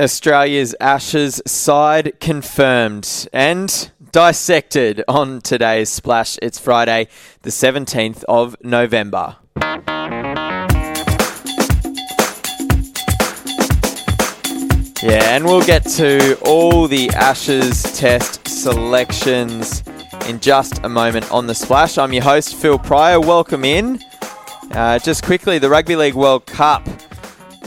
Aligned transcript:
Australia's 0.00 0.76
Ashes 0.80 1.42
side 1.44 2.20
confirmed 2.20 3.28
and 3.32 3.90
dissected 4.12 5.02
on 5.08 5.40
today's 5.40 5.90
splash. 5.90 6.38
It's 6.40 6.56
Friday, 6.56 7.08
the 7.42 7.50
17th 7.50 8.22
of 8.28 8.54
November. 8.62 9.38
Yeah, 15.02 15.34
and 15.34 15.44
we'll 15.44 15.66
get 15.66 15.84
to 15.96 16.38
all 16.42 16.86
the 16.86 17.10
Ashes 17.10 17.82
test 17.98 18.46
selections 18.46 19.82
in 20.28 20.38
just 20.38 20.78
a 20.84 20.88
moment 20.88 21.28
on 21.32 21.48
the 21.48 21.54
splash. 21.56 21.98
I'm 21.98 22.12
your 22.12 22.22
host, 22.22 22.54
Phil 22.54 22.78
Prior. 22.78 23.20
Welcome 23.20 23.64
in. 23.64 23.98
Uh, 24.70 25.00
just 25.00 25.24
quickly, 25.24 25.58
the 25.58 25.68
Rugby 25.68 25.96
League 25.96 26.14
World 26.14 26.46
Cup 26.46 26.86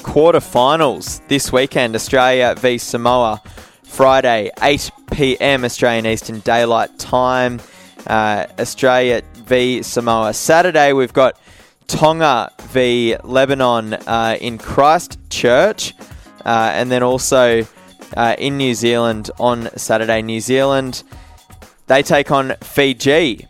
quarterfinals 0.01 1.25
this 1.27 1.51
weekend 1.51 1.95
Australia 1.95 2.55
v 2.57 2.77
Samoa, 2.77 3.41
Friday, 3.83 4.51
8 4.61 4.91
pm 5.11 5.63
Australian 5.63 6.05
Eastern 6.05 6.39
Daylight 6.39 6.97
Time. 6.97 7.61
Uh, 8.07 8.47
Australia 8.59 9.21
v 9.35 9.81
Samoa. 9.81 10.33
Saturday, 10.33 10.93
we've 10.93 11.13
got 11.13 11.39
Tonga 11.87 12.51
v 12.69 13.15
Lebanon 13.23 13.93
uh, 13.93 14.37
in 14.39 14.57
Christchurch. 14.57 15.93
Uh, 16.45 16.71
and 16.73 16.91
then 16.91 17.03
also 17.03 17.65
uh, 18.17 18.35
in 18.39 18.57
New 18.57 18.73
Zealand 18.73 19.29
on 19.39 19.69
Saturday, 19.77 20.21
New 20.21 20.39
Zealand, 20.39 21.03
they 21.87 22.01
take 22.01 22.31
on 22.31 22.55
Fiji. 22.61 23.47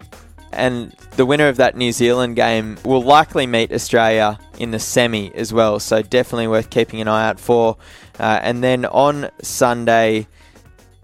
And 0.52 0.92
the 1.16 1.26
winner 1.26 1.48
of 1.48 1.58
that 1.58 1.78
New 1.78 1.92
Zealand 1.92 2.36
game 2.36 2.78
will 2.84 3.02
likely 3.02 3.48
meet 3.48 3.72
Australia 3.72 4.40
in 4.62 4.70
the 4.70 4.80
semi 4.80 5.34
as 5.34 5.52
well. 5.52 5.80
So 5.80 6.04
definitely 6.04 6.48
worth 6.48 6.70
keeping 6.70 7.02
an 7.02 7.08
eye 7.08 7.28
out 7.28 7.40
for. 7.40 7.78
Uh, 8.20 8.40
and 8.44 8.64
then 8.64 8.86
on 8.86 9.32
Sunday, 9.42 10.28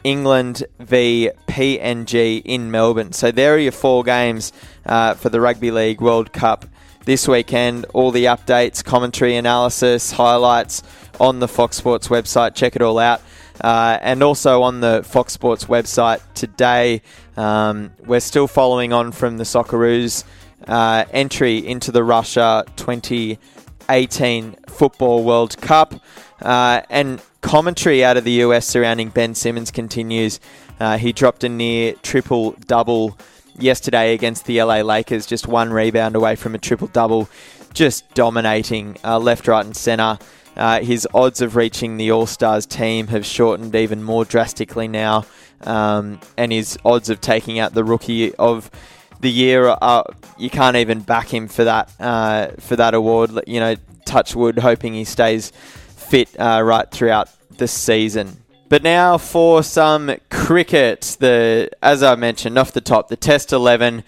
England 0.04 0.64
v 0.80 1.32
PNG 1.48 2.44
in 2.46 2.70
Melbourne. 2.70 3.14
So 3.14 3.32
there 3.32 3.56
are 3.56 3.58
your 3.58 3.72
four 3.72 4.04
games 4.04 4.54
uh, 4.86 5.16
for 5.16 5.30
the 5.30 5.42
Rugby 5.42 5.72
League 5.72 6.02
World 6.02 6.32
Cup 6.32 6.66
this 7.06 7.28
weekend. 7.28 7.86
All 7.94 8.12
the 8.12 8.26
updates, 8.26 8.84
commentary, 8.84 9.36
analysis, 9.36 10.12
highlights 10.12 10.84
on 11.20 11.40
the 11.40 11.48
Fox 11.48 11.78
Sports 11.78 12.10
website. 12.10 12.54
Check 12.54 12.76
it 12.76 12.84
all 12.84 13.00
out. 13.00 13.22
Uh, 13.60 13.98
and 14.02 14.22
also 14.22 14.62
on 14.62 14.82
the 14.82 15.02
Fox 15.04 15.34
Sports 15.34 15.66
website 15.66 16.22
today, 16.36 17.02
um, 17.36 17.92
we're 18.06 18.20
still 18.20 18.48
following 18.48 18.94
on 18.94 19.12
from 19.12 19.38
the 19.38 19.46
Socceroos 19.46 20.24
uh, 20.68 21.06
entry 21.12 21.58
into 21.58 21.92
the 21.92 22.04
Russia 22.04 22.64
2018 22.76 24.56
Football 24.68 25.24
World 25.24 25.58
Cup. 25.62 25.96
Uh, 26.42 26.82
and 26.90 27.22
commentary 27.42 28.04
out 28.04 28.18
of 28.18 28.24
the 28.24 28.34
US 28.44 28.66
surrounding 28.68 29.10
Ben 29.10 29.34
Simmons 29.34 29.72
continues. 29.72 30.40
Uh, 30.80 30.98
he 30.98 31.12
dropped 31.12 31.44
a 31.44 31.50
near 31.50 31.94
triple 32.04 32.52
double 32.68 33.18
yesterday 33.58 34.14
against 34.14 34.46
the 34.46 34.62
LA 34.62 34.82
Lakers, 34.82 35.26
just 35.26 35.48
one 35.48 35.72
rebound 35.72 36.16
away 36.16 36.36
from 36.36 36.56
a 36.56 36.58
triple 36.58 36.88
double, 36.88 37.30
just 37.74 38.10
dominating 38.14 38.98
uh, 39.04 39.18
left, 39.18 39.48
right, 39.48 39.66
and 39.66 39.76
centre. 39.76 40.20
Uh, 40.56 40.82
his 40.82 41.08
odds 41.14 41.42
of 41.42 41.56
reaching 41.56 41.98
the 41.98 42.12
All 42.12 42.26
Stars 42.26 42.66
team 42.66 43.08
have 43.08 43.26
shortened 43.26 43.76
even 43.76 44.04
more 44.04 44.26
drastically 44.26 44.88
now, 44.88 45.26
um, 45.62 46.20
and 46.36 46.52
his 46.52 46.78
odds 46.84 47.10
of 47.10 47.22
taking 47.22 47.60
out 47.60 47.74
the 47.74 47.84
Rookie 47.84 48.34
of 48.36 48.72
the 49.20 49.32
Year 49.32 49.68
are, 49.68 50.06
you 50.38 50.50
can't 50.50 50.78
even 50.78 51.02
back 51.02 51.34
him 51.34 51.48
for 51.48 51.64
that 51.64 51.92
uh, 52.00 52.48
for 52.60 52.76
that 52.76 52.94
award. 52.94 53.32
You 53.48 53.60
know, 53.60 53.76
touch 54.06 54.36
wood, 54.36 54.60
hoping 54.60 54.94
he 54.94 55.04
stays 55.04 55.52
fit 55.96 56.30
uh, 56.40 56.62
right 56.64 56.90
throughout 56.90 57.30
the 57.58 57.68
season. 57.68 58.38
But 58.70 58.84
now 58.84 59.18
for 59.18 59.64
some 59.64 60.18
cricket. 60.30 61.18
The 61.20 61.70
as 61.82 62.04
I 62.04 62.16
mentioned 62.16 62.58
off 62.58 62.72
the 62.72 62.82
top, 62.82 63.08
the 63.08 63.16
Test 63.16 63.54
eleven 63.54 64.04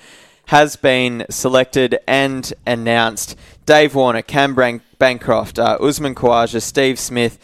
has 0.48 0.76
been 0.76 1.26
selected 1.30 2.00
and 2.08 2.52
announced. 2.66 3.36
Dave 3.66 3.94
Warner, 3.94 4.24
Cam 4.24 4.56
Bancroft, 4.98 5.60
uh, 5.60 5.78
Usman 5.80 6.16
Khawaja, 6.16 6.62
Steve 6.62 7.00
Smith. 7.00 7.38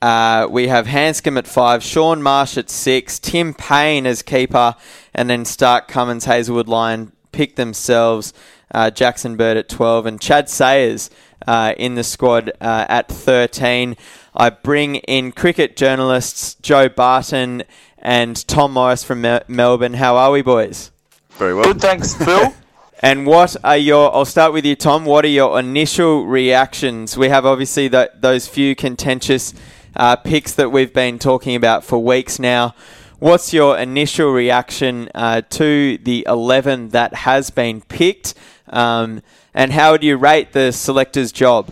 Uh, 0.00 0.46
we 0.48 0.68
have 0.68 0.86
Handscomb 0.86 1.38
at 1.38 1.46
five, 1.46 1.82
Shaun 1.82 2.22
Marsh 2.22 2.56
at 2.56 2.70
six, 2.70 3.18
Tim 3.18 3.52
Paine 3.52 4.06
as 4.06 4.22
keeper, 4.22 4.76
and 5.12 5.28
then 5.28 5.44
Stark 5.44 5.88
Cummins, 5.88 6.24
Hazlewood 6.26 6.68
Lyon 6.68 7.12
pick 7.32 7.56
themselves. 7.56 8.32
Uh, 8.70 8.90
Jackson 8.90 9.36
Bird 9.36 9.56
at 9.56 9.68
12, 9.70 10.04
and 10.04 10.20
Chad 10.20 10.50
Sayers 10.50 11.08
uh, 11.46 11.72
in 11.78 11.94
the 11.94 12.04
squad 12.04 12.50
uh, 12.60 12.84
at 12.88 13.08
13. 13.08 13.96
I 14.34 14.50
bring 14.50 14.96
in 14.96 15.32
cricket 15.32 15.74
journalists 15.74 16.54
Joe 16.56 16.88
Barton 16.90 17.62
and 17.98 18.46
Tom 18.46 18.74
Morris 18.74 19.02
from 19.02 19.22
Melbourne. 19.48 19.94
How 19.94 20.16
are 20.16 20.30
we, 20.30 20.42
boys? 20.42 20.90
Very 21.30 21.54
well. 21.54 21.64
Good, 21.64 21.80
thanks, 21.80 22.14
Phil. 22.14 22.54
and 23.00 23.26
what 23.26 23.56
are 23.64 23.76
your? 23.76 24.14
I'll 24.14 24.24
start 24.24 24.52
with 24.52 24.66
you, 24.66 24.76
Tom. 24.76 25.04
What 25.04 25.24
are 25.24 25.28
your 25.28 25.58
initial 25.58 26.26
reactions? 26.26 27.16
We 27.16 27.30
have 27.30 27.46
obviously 27.46 27.88
the, 27.88 28.10
those 28.14 28.46
few 28.46 28.76
contentious 28.76 29.54
uh, 29.96 30.16
picks 30.16 30.52
that 30.54 30.70
we've 30.70 30.92
been 30.92 31.18
talking 31.18 31.56
about 31.56 31.84
for 31.84 31.98
weeks 31.98 32.38
now. 32.38 32.74
What's 33.18 33.52
your 33.52 33.76
initial 33.76 34.30
reaction 34.32 35.08
uh, 35.14 35.42
to 35.50 35.98
the 35.98 36.24
11 36.28 36.90
that 36.90 37.14
has 37.14 37.50
been 37.50 37.80
picked? 37.80 38.34
Um, 38.68 39.22
and 39.54 39.72
how 39.72 39.92
would 39.92 40.04
you 40.04 40.16
rate 40.16 40.52
the 40.52 40.70
selector's 40.72 41.32
job? 41.32 41.68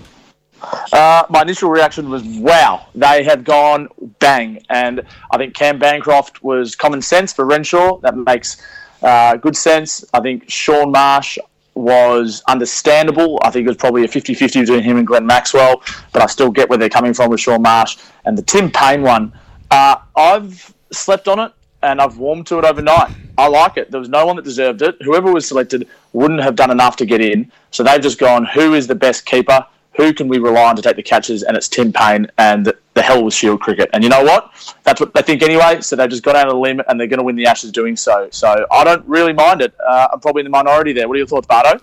Uh, 0.92 1.24
my 1.28 1.42
initial 1.42 1.70
reaction 1.70 2.10
was, 2.10 2.24
wow, 2.24 2.86
they 2.94 3.22
have 3.22 3.44
gone 3.44 3.88
bang. 4.18 4.60
And 4.70 5.02
I 5.30 5.36
think 5.36 5.54
Cam 5.54 5.78
Bancroft 5.78 6.42
was 6.42 6.74
common 6.74 7.02
sense 7.02 7.32
for 7.32 7.44
Renshaw. 7.44 7.98
That 8.00 8.16
makes 8.16 8.60
uh, 9.02 9.36
good 9.36 9.56
sense. 9.56 10.04
I 10.12 10.20
think 10.20 10.50
Shaun 10.50 10.90
Marsh 10.90 11.38
was 11.76 12.42
understandable. 12.48 13.38
I 13.42 13.50
think 13.50 13.66
it 13.66 13.68
was 13.68 13.76
probably 13.76 14.04
a 14.04 14.08
50 14.08 14.34
50 14.34 14.60
between 14.60 14.82
him 14.82 14.96
and 14.96 15.06
Glenn 15.06 15.26
Maxwell, 15.26 15.82
but 16.12 16.22
I 16.22 16.26
still 16.26 16.50
get 16.50 16.68
where 16.68 16.78
they're 16.78 16.88
coming 16.88 17.12
from 17.14 17.30
with 17.30 17.40
Shaun 17.40 17.62
Marsh. 17.62 17.98
And 18.24 18.36
the 18.36 18.42
Tim 18.42 18.70
Paine 18.70 19.02
one, 19.02 19.32
uh, 19.70 19.96
I've 20.16 20.74
slept 20.90 21.28
on 21.28 21.38
it 21.38 21.52
and 21.82 22.00
I've 22.00 22.16
warmed 22.16 22.46
to 22.48 22.58
it 22.58 22.64
overnight. 22.64 23.12
I 23.36 23.48
like 23.48 23.76
it. 23.76 23.90
There 23.90 24.00
was 24.00 24.08
no 24.08 24.26
one 24.26 24.36
that 24.36 24.44
deserved 24.44 24.80
it. 24.80 24.96
Whoever 25.02 25.30
was 25.32 25.46
selected 25.46 25.86
wouldn't 26.14 26.42
have 26.42 26.56
done 26.56 26.70
enough 26.70 26.96
to 26.96 27.06
get 27.06 27.20
in. 27.20 27.52
So 27.70 27.82
they've 27.82 28.00
just 28.00 28.18
gone, 28.18 28.46
who 28.46 28.72
is 28.74 28.86
the 28.86 28.94
best 28.94 29.26
keeper? 29.26 29.66
Who 29.96 30.12
can 30.12 30.28
we 30.28 30.38
rely 30.38 30.68
on 30.68 30.76
to 30.76 30.82
take 30.82 30.96
the 30.96 31.02
catches? 31.02 31.42
And 31.42 31.56
it's 31.56 31.68
Tim 31.68 31.92
Paine 31.92 32.26
and 32.38 32.72
the, 32.94 33.02
hell 33.02 33.24
with 33.24 33.34
Shield 33.34 33.60
cricket. 33.60 33.90
And 33.92 34.02
you 34.02 34.10
know 34.10 34.24
what? 34.24 34.52
That's 34.82 35.00
what 35.00 35.12
they 35.14 35.22
think 35.22 35.42
anyway. 35.42 35.80
So 35.80 35.96
they've 35.96 36.08
just 36.08 36.22
gone 36.22 36.36
out 36.36 36.46
of 36.46 36.54
the 36.54 36.58
limb 36.58 36.80
and 36.88 36.98
they're 36.98 37.06
going 37.06 37.18
to 37.18 37.24
win 37.24 37.36
the 37.36 37.46
Ashes 37.46 37.70
doing 37.72 37.96
so. 37.96 38.28
So 38.30 38.66
I 38.70 38.84
don't 38.84 39.06
really 39.06 39.32
mind 39.32 39.60
it. 39.60 39.74
Uh, 39.80 40.08
I'm 40.12 40.20
probably 40.20 40.40
in 40.40 40.44
the 40.44 40.50
minority 40.50 40.92
there. 40.92 41.06
What 41.08 41.14
are 41.14 41.18
your 41.18 41.26
thoughts, 41.26 41.46
Bardo? 41.46 41.80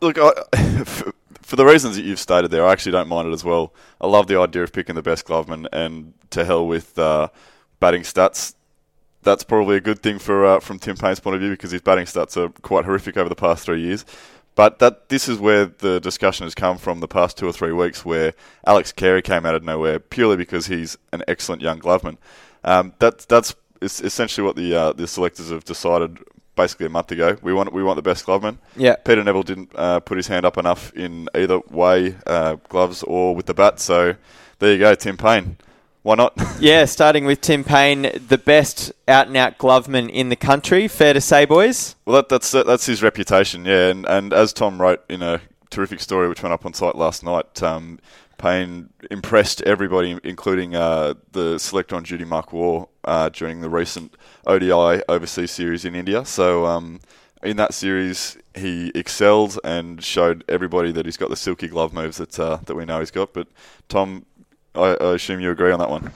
Look, 0.00 0.18
I, 0.18 0.32
for 1.52 1.56
the 1.56 1.66
reasons 1.66 1.96
that 1.96 2.04
you've 2.04 2.18
stated 2.18 2.50
there, 2.50 2.66
I 2.66 2.72
actually 2.72 2.92
don't 2.92 3.08
mind 3.08 3.28
it 3.28 3.32
as 3.32 3.44
well. 3.44 3.74
I 4.00 4.06
love 4.06 4.26
the 4.26 4.40
idea 4.40 4.62
of 4.62 4.72
picking 4.72 4.94
the 4.94 5.02
best 5.02 5.26
gloveman 5.26 5.66
and 5.70 6.14
to 6.30 6.46
hell 6.46 6.66
with 6.66 6.98
uh, 6.98 7.28
batting 7.78 8.02
stats. 8.02 8.54
That's 9.22 9.44
probably 9.44 9.76
a 9.76 9.80
good 9.80 10.02
thing 10.02 10.18
for 10.18 10.46
uh, 10.46 10.60
from 10.60 10.78
Tim 10.78 10.96
Paine's 10.96 11.20
point 11.20 11.36
of 11.36 11.42
view 11.42 11.50
because 11.50 11.70
his 11.70 11.82
batting 11.82 12.06
stats 12.06 12.36
are 12.36 12.48
quite 12.48 12.86
horrific 12.86 13.18
over 13.18 13.28
the 13.28 13.34
past 13.34 13.66
three 13.66 13.82
years. 13.82 14.06
But 14.54 14.78
that 14.80 15.08
this 15.08 15.28
is 15.28 15.38
where 15.38 15.64
the 15.66 15.98
discussion 15.98 16.44
has 16.44 16.54
come 16.54 16.76
from 16.76 17.00
the 17.00 17.08
past 17.08 17.38
two 17.38 17.46
or 17.46 17.52
three 17.52 17.72
weeks, 17.72 18.04
where 18.04 18.34
Alex 18.66 18.92
Carey 18.92 19.22
came 19.22 19.46
out 19.46 19.54
of 19.54 19.62
nowhere 19.62 19.98
purely 19.98 20.36
because 20.36 20.66
he's 20.66 20.98
an 21.12 21.22
excellent 21.26 21.62
young 21.62 21.80
gloveman. 21.80 22.18
Um, 22.62 22.92
that, 22.98 23.20
that's 23.20 23.54
essentially 23.80 24.44
what 24.44 24.56
the 24.56 24.74
uh, 24.74 24.92
the 24.92 25.06
selectors 25.06 25.50
have 25.50 25.64
decided 25.64 26.18
basically 26.54 26.86
a 26.86 26.90
month 26.90 27.10
ago. 27.10 27.36
We 27.42 27.52
want 27.52 27.72
we 27.72 27.82
want 27.82 27.96
the 27.96 28.02
best 28.02 28.26
gloveman. 28.26 28.58
Yeah. 28.76 28.96
Peter 28.96 29.24
Neville 29.24 29.42
didn't 29.42 29.70
uh, 29.74 30.00
put 30.00 30.16
his 30.16 30.26
hand 30.26 30.44
up 30.44 30.58
enough 30.58 30.92
in 30.94 31.28
either 31.34 31.60
way, 31.70 32.16
uh, 32.26 32.56
gloves 32.68 33.02
or 33.02 33.34
with 33.34 33.46
the 33.46 33.54
bat. 33.54 33.80
So 33.80 34.16
there 34.58 34.72
you 34.72 34.78
go, 34.78 34.94
Tim 34.94 35.16
Paine. 35.16 35.56
Why 36.02 36.16
not? 36.16 36.34
yeah, 36.60 36.84
starting 36.84 37.24
with 37.24 37.40
Tim 37.40 37.62
Paine, 37.62 38.10
the 38.26 38.38
best 38.38 38.92
out 39.06 39.28
and 39.28 39.36
out 39.36 39.58
gloveman 39.58 40.10
in 40.10 40.30
the 40.30 40.36
country. 40.36 40.88
Fair 40.88 41.12
to 41.12 41.20
say, 41.20 41.44
boys. 41.44 41.94
Well, 42.04 42.16
that, 42.16 42.28
that's 42.28 42.50
that's 42.50 42.86
his 42.86 43.02
reputation, 43.02 43.64
yeah. 43.64 43.88
And, 43.88 44.06
and 44.06 44.32
as 44.32 44.52
Tom 44.52 44.80
wrote 44.80 45.04
in 45.08 45.22
a 45.22 45.40
terrific 45.70 46.00
story 46.00 46.28
which 46.28 46.42
went 46.42 46.52
up 46.52 46.66
on 46.66 46.74
site 46.74 46.96
last 46.96 47.22
night, 47.22 47.62
um, 47.62 48.00
Paine 48.36 48.90
impressed 49.12 49.62
everybody, 49.62 50.18
including 50.24 50.74
uh, 50.74 51.14
the 51.30 51.58
select 51.58 51.92
on 51.92 52.02
duty 52.02 52.24
Mark 52.24 52.52
Waugh 52.52 52.88
uh, 53.04 53.28
during 53.28 53.60
the 53.60 53.70
recent 53.70 54.16
ODI 54.44 55.02
overseas 55.08 55.52
series 55.52 55.84
in 55.84 55.94
India. 55.94 56.24
So 56.24 56.66
um, 56.66 56.98
in 57.44 57.56
that 57.58 57.74
series, 57.74 58.36
he 58.54 58.90
excelled 58.96 59.60
and 59.62 60.02
showed 60.02 60.44
everybody 60.48 60.90
that 60.92 61.06
he's 61.06 61.16
got 61.16 61.30
the 61.30 61.36
silky 61.36 61.68
glove 61.68 61.92
moves 61.92 62.16
that 62.18 62.38
uh, 62.38 62.58
that 62.66 62.74
we 62.74 62.84
know 62.84 62.98
he's 62.98 63.12
got. 63.12 63.32
But 63.32 63.46
Tom, 63.88 64.26
I, 64.74 64.96
I, 65.00 65.14
assume 65.14 65.40
you 65.40 65.50
agree 65.50 65.70
on 65.70 65.78
that 65.80 65.90
one. 65.90 66.10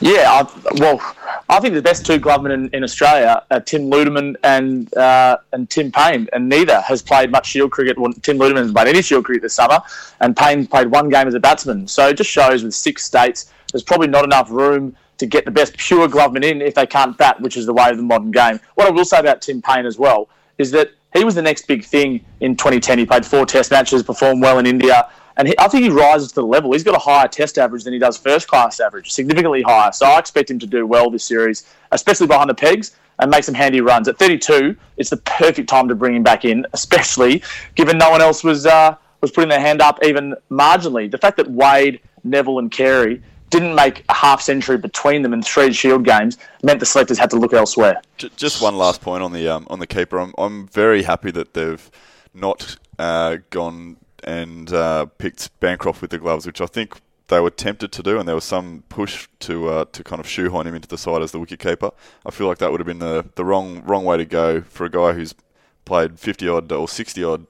Yeah, 0.00 0.30
I, 0.30 0.72
well, 0.74 1.00
I 1.48 1.58
think 1.58 1.74
the 1.74 1.82
best 1.82 2.06
two 2.06 2.18
glovemen 2.18 2.52
in, 2.52 2.68
in 2.68 2.84
Australia 2.84 3.42
are 3.50 3.60
Tim 3.60 3.90
Ludeman 3.90 4.36
and 4.44 4.94
uh, 4.96 5.38
and 5.52 5.68
Tim 5.68 5.90
Paine, 5.90 6.28
and 6.32 6.48
neither 6.48 6.80
has 6.82 7.02
played 7.02 7.32
much 7.32 7.48
Shield 7.48 7.72
cricket. 7.72 7.98
Well, 7.98 8.12
Tim 8.22 8.38
Ludeman 8.38 8.58
has 8.58 8.72
played 8.72 8.88
any 8.88 9.02
Shield 9.02 9.24
cricket 9.24 9.42
this 9.42 9.54
summer, 9.54 9.80
and 10.20 10.36
Paine 10.36 10.66
played 10.66 10.88
one 10.88 11.08
game 11.08 11.26
as 11.26 11.34
a 11.34 11.40
batsman. 11.40 11.88
So 11.88 12.08
it 12.08 12.16
just 12.16 12.30
shows 12.30 12.62
with 12.62 12.74
six 12.74 13.04
states 13.04 13.52
there's 13.72 13.82
probably 13.82 14.08
not 14.08 14.24
enough 14.24 14.50
room 14.50 14.94
to 15.18 15.26
get 15.26 15.44
the 15.44 15.50
best 15.50 15.76
pure 15.76 16.08
gloveman 16.08 16.44
in 16.44 16.62
if 16.62 16.74
they 16.74 16.86
can't 16.86 17.16
bat, 17.18 17.40
which 17.40 17.56
is 17.56 17.66
the 17.66 17.74
way 17.74 17.90
of 17.90 17.96
the 17.96 18.02
modern 18.02 18.30
game. 18.30 18.60
What 18.76 18.86
I 18.86 18.90
will 18.90 19.04
say 19.04 19.18
about 19.18 19.42
Tim 19.42 19.60
Paine 19.60 19.86
as 19.86 19.98
well 19.98 20.28
is 20.58 20.70
that 20.70 20.92
he 21.14 21.24
was 21.24 21.34
the 21.34 21.42
next 21.42 21.66
big 21.66 21.84
thing 21.84 22.24
in 22.40 22.56
2010. 22.56 22.98
He 22.98 23.06
played 23.06 23.26
four 23.26 23.46
Test 23.46 23.70
matches, 23.70 24.02
performed 24.02 24.42
well 24.42 24.58
in 24.58 24.66
India, 24.66 25.08
and 25.38 25.48
he, 25.48 25.54
I 25.58 25.68
think 25.68 25.84
he 25.84 25.90
rises 25.90 26.28
to 26.30 26.34
the 26.36 26.46
level. 26.46 26.72
He's 26.72 26.82
got 26.82 26.96
a 26.96 26.98
higher 26.98 27.28
Test 27.28 27.58
average 27.58 27.84
than 27.84 27.92
he 27.92 27.98
does 27.98 28.18
first 28.18 28.48
class 28.48 28.80
average, 28.80 29.10
significantly 29.10 29.62
higher. 29.62 29.92
So 29.92 30.04
I 30.04 30.18
expect 30.18 30.50
him 30.50 30.58
to 30.58 30.66
do 30.66 30.84
well 30.84 31.10
this 31.10 31.24
series, 31.24 31.64
especially 31.92 32.26
behind 32.26 32.50
the 32.50 32.54
pegs 32.54 32.96
and 33.20 33.30
make 33.30 33.44
some 33.44 33.54
handy 33.54 33.80
runs. 33.80 34.08
At 34.08 34.18
32, 34.18 34.76
it's 34.96 35.10
the 35.10 35.16
perfect 35.18 35.68
time 35.68 35.88
to 35.88 35.94
bring 35.94 36.16
him 36.16 36.22
back 36.24 36.44
in, 36.44 36.66
especially 36.72 37.42
given 37.76 37.98
no 37.98 38.10
one 38.10 38.20
else 38.20 38.42
was 38.42 38.66
uh, 38.66 38.96
was 39.20 39.30
putting 39.30 39.48
their 39.48 39.60
hand 39.60 39.80
up 39.80 39.98
even 40.04 40.34
marginally. 40.50 41.10
The 41.10 41.18
fact 41.18 41.36
that 41.36 41.50
Wade, 41.50 42.00
Neville, 42.24 42.58
and 42.58 42.70
Carey 42.70 43.22
didn't 43.50 43.74
make 43.74 44.04
a 44.08 44.14
half 44.14 44.42
century 44.42 44.76
between 44.76 45.22
them 45.22 45.32
in 45.32 45.42
three 45.42 45.72
Shield 45.72 46.04
games 46.04 46.36
meant 46.62 46.80
the 46.80 46.86
selectors 46.86 47.18
had 47.18 47.30
to 47.30 47.36
look 47.36 47.54
elsewhere. 47.54 48.00
Just 48.16 48.60
one 48.60 48.76
last 48.76 49.00
point 49.00 49.22
on 49.22 49.32
the 49.32 49.48
um, 49.48 49.66
on 49.70 49.78
the 49.78 49.86
keeper. 49.86 50.18
I'm 50.18 50.34
I'm 50.36 50.66
very 50.66 51.04
happy 51.04 51.30
that 51.30 51.54
they've 51.54 51.90
not 52.34 52.76
uh, 52.98 53.38
gone 53.50 53.96
and 54.24 54.72
uh, 54.72 55.06
picked 55.06 55.58
Bancroft 55.60 56.00
with 56.00 56.10
the 56.10 56.18
gloves, 56.18 56.46
which 56.46 56.60
I 56.60 56.66
think 56.66 57.00
they 57.28 57.40
were 57.40 57.50
tempted 57.50 57.92
to 57.92 58.02
do, 58.02 58.18
and 58.18 58.26
there 58.26 58.34
was 58.34 58.44
some 58.44 58.84
push 58.88 59.28
to 59.40 59.68
uh, 59.68 59.84
to 59.92 60.02
kind 60.02 60.20
of 60.20 60.28
shoehorn 60.28 60.66
him 60.66 60.74
into 60.74 60.88
the 60.88 60.98
side 60.98 61.22
as 61.22 61.32
the 61.32 61.38
wicketkeeper. 61.38 61.92
I 62.26 62.30
feel 62.30 62.46
like 62.46 62.58
that 62.58 62.70
would 62.70 62.80
have 62.80 62.86
been 62.86 62.98
the, 62.98 63.26
the 63.34 63.44
wrong 63.44 63.82
wrong 63.84 64.04
way 64.04 64.16
to 64.16 64.24
go 64.24 64.62
for 64.62 64.84
a 64.84 64.90
guy 64.90 65.12
who's 65.12 65.34
played 65.84 66.18
50 66.18 66.48
odd 66.48 66.72
or 66.72 66.88
60 66.88 67.24
odd 67.24 67.46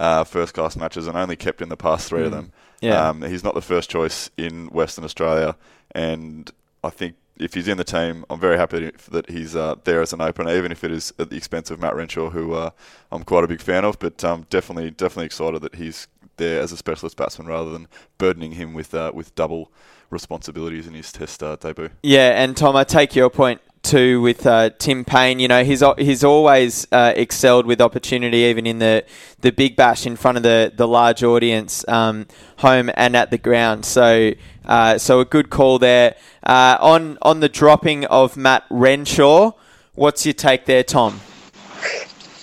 uh, 0.00 0.24
first 0.24 0.54
class 0.54 0.76
matches 0.76 1.06
and 1.06 1.16
only 1.16 1.36
kept 1.36 1.60
in 1.60 1.68
the 1.68 1.76
past 1.76 2.08
three 2.08 2.22
mm. 2.22 2.26
of 2.26 2.32
them. 2.32 2.52
Yeah. 2.80 3.08
Um, 3.08 3.22
he's 3.22 3.44
not 3.44 3.54
the 3.54 3.62
first 3.62 3.90
choice 3.90 4.30
in 4.36 4.66
Western 4.68 5.04
Australia, 5.04 5.56
and 5.94 6.50
I 6.82 6.90
think 6.90 7.16
if 7.36 7.54
he's 7.54 7.68
in 7.68 7.78
the 7.78 7.84
team, 7.84 8.24
I'm 8.30 8.40
very 8.40 8.56
happy 8.56 8.90
that 9.10 9.30
he's 9.30 9.56
uh, 9.56 9.76
there 9.84 10.02
as 10.02 10.12
an 10.12 10.20
opener, 10.20 10.54
even 10.54 10.72
if 10.72 10.84
it 10.84 10.90
is 10.90 11.12
at 11.18 11.30
the 11.30 11.36
expense 11.36 11.70
of 11.70 11.80
Matt 11.80 11.96
Renshaw, 11.96 12.30
who 12.30 12.52
uh, 12.54 12.70
I'm 13.10 13.24
quite 13.24 13.44
a 13.44 13.48
big 13.48 13.60
fan 13.60 13.84
of. 13.84 13.98
But 13.98 14.22
um, 14.24 14.46
definitely, 14.50 14.90
definitely 14.90 15.26
excited 15.26 15.62
that 15.62 15.76
he's 15.76 16.08
there 16.36 16.60
as 16.60 16.72
a 16.72 16.76
specialist 16.76 17.16
batsman 17.16 17.46
rather 17.46 17.70
than 17.70 17.88
burdening 18.18 18.52
him 18.52 18.74
with 18.74 18.94
uh, 18.94 19.12
with 19.14 19.34
double 19.34 19.72
responsibilities 20.10 20.86
in 20.86 20.94
his 20.94 21.10
Test 21.12 21.42
uh, 21.42 21.56
debut. 21.56 21.90
Yeah, 22.02 22.42
and 22.42 22.56
Tom, 22.56 22.76
I 22.76 22.84
take 22.84 23.16
your 23.16 23.30
point 23.30 23.60
too 23.82 24.20
with 24.20 24.46
uh, 24.46 24.70
Tim 24.78 25.04
Paine. 25.04 25.38
You 25.38 25.48
know, 25.48 25.64
he's 25.64 25.82
he's 25.98 26.24
always 26.24 26.86
uh, 26.92 27.12
excelled 27.16 27.66
with 27.66 27.80
opportunity, 27.80 28.38
even 28.38 28.66
in 28.66 28.78
the, 28.78 29.04
the 29.40 29.50
big 29.50 29.76
bash 29.76 30.06
in 30.06 30.16
front 30.16 30.36
of 30.36 30.42
the, 30.42 30.72
the 30.74 30.86
large 30.88 31.22
audience, 31.22 31.86
um, 31.88 32.26
home 32.58 32.90
and 32.94 33.16
at 33.16 33.30
the 33.30 33.38
ground. 33.38 33.84
So 33.84 34.32
uh, 34.64 34.98
so 34.98 35.20
a 35.20 35.24
good 35.24 35.50
call 35.50 35.78
there. 35.78 36.14
Uh, 36.42 36.78
on 36.80 37.18
on 37.22 37.40
the 37.40 37.48
dropping 37.48 38.04
of 38.06 38.36
Matt 38.36 38.64
Renshaw, 38.70 39.52
what's 39.94 40.24
your 40.24 40.34
take 40.34 40.66
there, 40.66 40.84
Tom? 40.84 41.20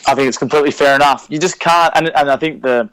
I 0.07 0.15
think 0.15 0.27
it's 0.27 0.37
completely 0.37 0.71
fair 0.71 0.95
enough. 0.95 1.27
You 1.29 1.37
just 1.37 1.59
can't, 1.59 1.95
and, 1.95 2.09
and 2.15 2.31
I 2.31 2.37
think 2.37 2.61
the 2.61 2.89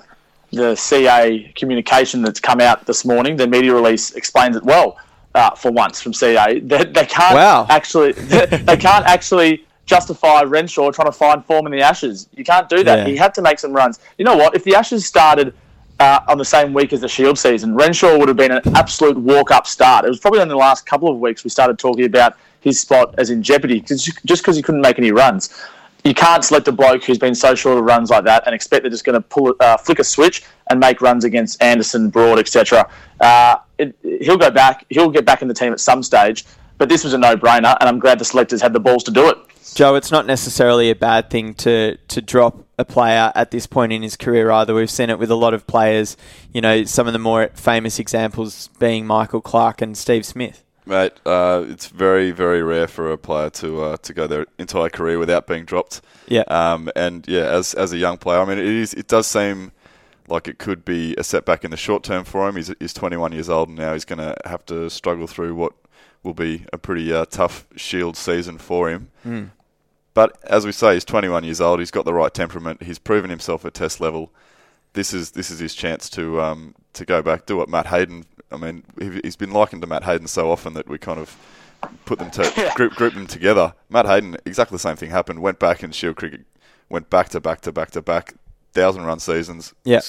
the 0.52 0.76
CA 0.76 1.52
communication 1.56 2.22
that's 2.22 2.40
come 2.40 2.60
out 2.60 2.86
this 2.86 3.04
morning, 3.04 3.36
the 3.36 3.46
media 3.46 3.74
release 3.74 4.12
explains 4.12 4.56
it 4.56 4.62
well 4.62 4.96
uh, 5.36 5.50
for 5.54 5.70
once 5.70 6.00
from 6.00 6.12
CA. 6.12 6.58
They, 6.58 6.84
they 6.84 7.06
can't 7.06 7.34
wow. 7.34 7.66
actually 7.68 8.12
they, 8.32 8.46
they, 8.46 8.76
can't 8.76 9.04
actually 9.04 9.64
justify 9.84 10.42
Renshaw 10.42 10.90
trying 10.90 11.06
to 11.06 11.12
find 11.12 11.44
form 11.44 11.66
in 11.66 11.72
the 11.72 11.82
Ashes. 11.82 12.28
You 12.34 12.44
can't 12.44 12.68
do 12.68 12.82
that. 12.82 13.00
Yeah. 13.00 13.06
He 13.06 13.16
had 13.16 13.34
to 13.34 13.42
make 13.42 13.58
some 13.58 13.72
runs. 13.72 14.00
You 14.18 14.24
know 14.24 14.36
what? 14.36 14.56
If 14.56 14.64
the 14.64 14.74
Ashes 14.74 15.06
started 15.06 15.54
uh, 16.00 16.20
on 16.26 16.38
the 16.38 16.44
same 16.44 16.72
week 16.72 16.92
as 16.92 17.02
the 17.02 17.08
Shield 17.08 17.38
season, 17.38 17.74
Renshaw 17.74 18.18
would 18.18 18.28
have 18.28 18.36
been 18.36 18.50
an 18.50 18.62
absolute 18.74 19.16
walk-up 19.16 19.66
start. 19.66 20.04
It 20.04 20.08
was 20.08 20.18
probably 20.18 20.40
in 20.40 20.48
the 20.48 20.56
last 20.56 20.86
couple 20.86 21.08
of 21.08 21.18
weeks 21.20 21.44
we 21.44 21.50
started 21.50 21.78
talking 21.78 22.06
about 22.06 22.36
his 22.60 22.80
spot 22.80 23.14
as 23.18 23.30
in 23.30 23.42
jeopardy 23.42 23.80
just 23.80 24.24
because 24.24 24.56
he 24.56 24.62
couldn't 24.62 24.80
make 24.80 24.98
any 24.98 25.12
runs 25.12 25.54
you 26.06 26.14
can't 26.14 26.44
select 26.44 26.68
a 26.68 26.72
bloke 26.72 27.04
who's 27.04 27.18
been 27.18 27.34
so 27.34 27.54
short 27.54 27.78
of 27.78 27.84
runs 27.84 28.10
like 28.10 28.24
that 28.24 28.44
and 28.46 28.54
expect 28.54 28.82
they're 28.82 28.90
just 28.90 29.04
going 29.04 29.20
to 29.20 29.20
pull 29.20 29.54
uh, 29.60 29.76
flick 29.76 29.98
a 29.98 30.04
switch 30.04 30.44
and 30.70 30.78
make 30.78 31.00
runs 31.00 31.24
against 31.24 31.60
Anderson, 31.60 32.10
Broad, 32.10 32.38
etc. 32.38 32.88
Uh, 33.20 33.56
he'll 34.02 34.36
go 34.36 34.50
back. 34.50 34.86
He'll 34.88 35.10
get 35.10 35.24
back 35.24 35.42
in 35.42 35.48
the 35.48 35.54
team 35.54 35.72
at 35.72 35.80
some 35.80 36.02
stage. 36.02 36.44
But 36.78 36.90
this 36.90 37.04
was 37.04 37.14
a 37.14 37.18
no-brainer, 37.18 37.74
and 37.80 37.88
I'm 37.88 37.98
glad 37.98 38.18
the 38.18 38.24
selectors 38.26 38.60
had 38.60 38.74
the 38.74 38.80
balls 38.80 39.02
to 39.04 39.10
do 39.10 39.30
it. 39.30 39.38
Joe, 39.74 39.94
it's 39.94 40.10
not 40.10 40.26
necessarily 40.26 40.90
a 40.90 40.94
bad 40.94 41.30
thing 41.30 41.54
to 41.54 41.96
to 41.96 42.22
drop 42.22 42.64
a 42.78 42.84
player 42.84 43.32
at 43.34 43.50
this 43.50 43.66
point 43.66 43.92
in 43.92 44.02
his 44.02 44.16
career 44.16 44.50
either. 44.50 44.74
We've 44.74 44.90
seen 44.90 45.10
it 45.10 45.18
with 45.18 45.30
a 45.30 45.34
lot 45.34 45.54
of 45.54 45.66
players. 45.66 46.16
You 46.52 46.60
know, 46.60 46.84
some 46.84 47.06
of 47.06 47.12
the 47.14 47.18
more 47.18 47.48
famous 47.54 47.98
examples 47.98 48.68
being 48.78 49.06
Michael 49.06 49.40
Clarke 49.40 49.82
and 49.82 49.96
Steve 49.96 50.24
Smith. 50.24 50.62
Mate, 50.86 51.14
uh, 51.26 51.64
it's 51.68 51.88
very, 51.88 52.30
very 52.30 52.62
rare 52.62 52.86
for 52.86 53.10
a 53.10 53.18
player 53.18 53.50
to 53.50 53.82
uh, 53.82 53.96
to 53.98 54.14
go 54.14 54.26
their 54.28 54.46
entire 54.58 54.88
career 54.88 55.18
without 55.18 55.46
being 55.46 55.64
dropped. 55.64 56.00
Yeah. 56.28 56.42
Um, 56.42 56.90
and 56.94 57.26
yeah, 57.26 57.42
as 57.42 57.74
as 57.74 57.92
a 57.92 57.98
young 57.98 58.18
player, 58.18 58.40
I 58.40 58.44
mean, 58.44 58.58
it 58.58 58.64
is 58.64 58.94
it 58.94 59.08
does 59.08 59.26
seem 59.26 59.72
like 60.28 60.48
it 60.48 60.58
could 60.58 60.84
be 60.84 61.14
a 61.18 61.24
setback 61.24 61.64
in 61.64 61.70
the 61.70 61.76
short 61.76 62.04
term 62.04 62.24
for 62.24 62.48
him. 62.48 62.56
He's 62.56 62.72
he's 62.78 62.92
21 62.92 63.32
years 63.32 63.48
old 63.48 63.68
and 63.68 63.78
now. 63.78 63.94
He's 63.94 64.04
going 64.04 64.18
to 64.20 64.36
have 64.44 64.64
to 64.66 64.88
struggle 64.88 65.26
through 65.26 65.54
what 65.56 65.72
will 66.22 66.34
be 66.34 66.64
a 66.72 66.78
pretty 66.78 67.12
uh, 67.12 67.24
tough 67.26 67.66
Shield 67.76 68.16
season 68.16 68.58
for 68.58 68.88
him. 68.88 69.10
Mm. 69.24 69.50
But 70.14 70.38
as 70.44 70.64
we 70.64 70.72
say, 70.72 70.94
he's 70.94 71.04
21 71.04 71.44
years 71.44 71.60
old. 71.60 71.78
He's 71.78 71.90
got 71.90 72.04
the 72.04 72.14
right 72.14 72.32
temperament. 72.32 72.82
He's 72.82 72.98
proven 72.98 73.28
himself 73.28 73.64
at 73.64 73.74
Test 73.74 74.00
level. 74.00 74.32
This 74.92 75.12
is 75.12 75.32
this 75.32 75.50
is 75.50 75.58
his 75.58 75.74
chance 75.74 76.08
to 76.10 76.40
um, 76.40 76.74
to 76.94 77.04
go 77.04 77.22
back, 77.22 77.46
do 77.46 77.56
what 77.56 77.68
Matt 77.68 77.88
Hayden 77.88 78.24
I 78.50 78.56
mean, 78.56 78.84
he's 79.22 79.36
been 79.36 79.50
likened 79.50 79.82
to 79.82 79.88
Matt 79.88 80.04
Hayden 80.04 80.28
so 80.28 80.50
often 80.50 80.74
that 80.74 80.88
we 80.88 80.98
kind 80.98 81.18
of 81.18 81.36
put 82.04 82.18
them 82.18 82.30
to 82.32 82.72
group 82.76 82.94
group 82.94 83.14
them 83.14 83.26
together. 83.26 83.74
Matt 83.88 84.06
Hayden, 84.06 84.36
exactly 84.44 84.76
the 84.76 84.80
same 84.80 84.96
thing 84.96 85.10
happened. 85.10 85.40
Went 85.40 85.58
back 85.58 85.82
in 85.82 85.92
Shield 85.92 86.16
cricket, 86.16 86.42
went 86.88 87.10
back 87.10 87.28
to 87.30 87.40
back 87.40 87.60
to 87.62 87.72
back 87.72 87.90
to 87.92 88.02
back, 88.02 88.34
thousand 88.72 89.04
run 89.04 89.18
seasons. 89.20 89.74
Yeah, 89.84 90.00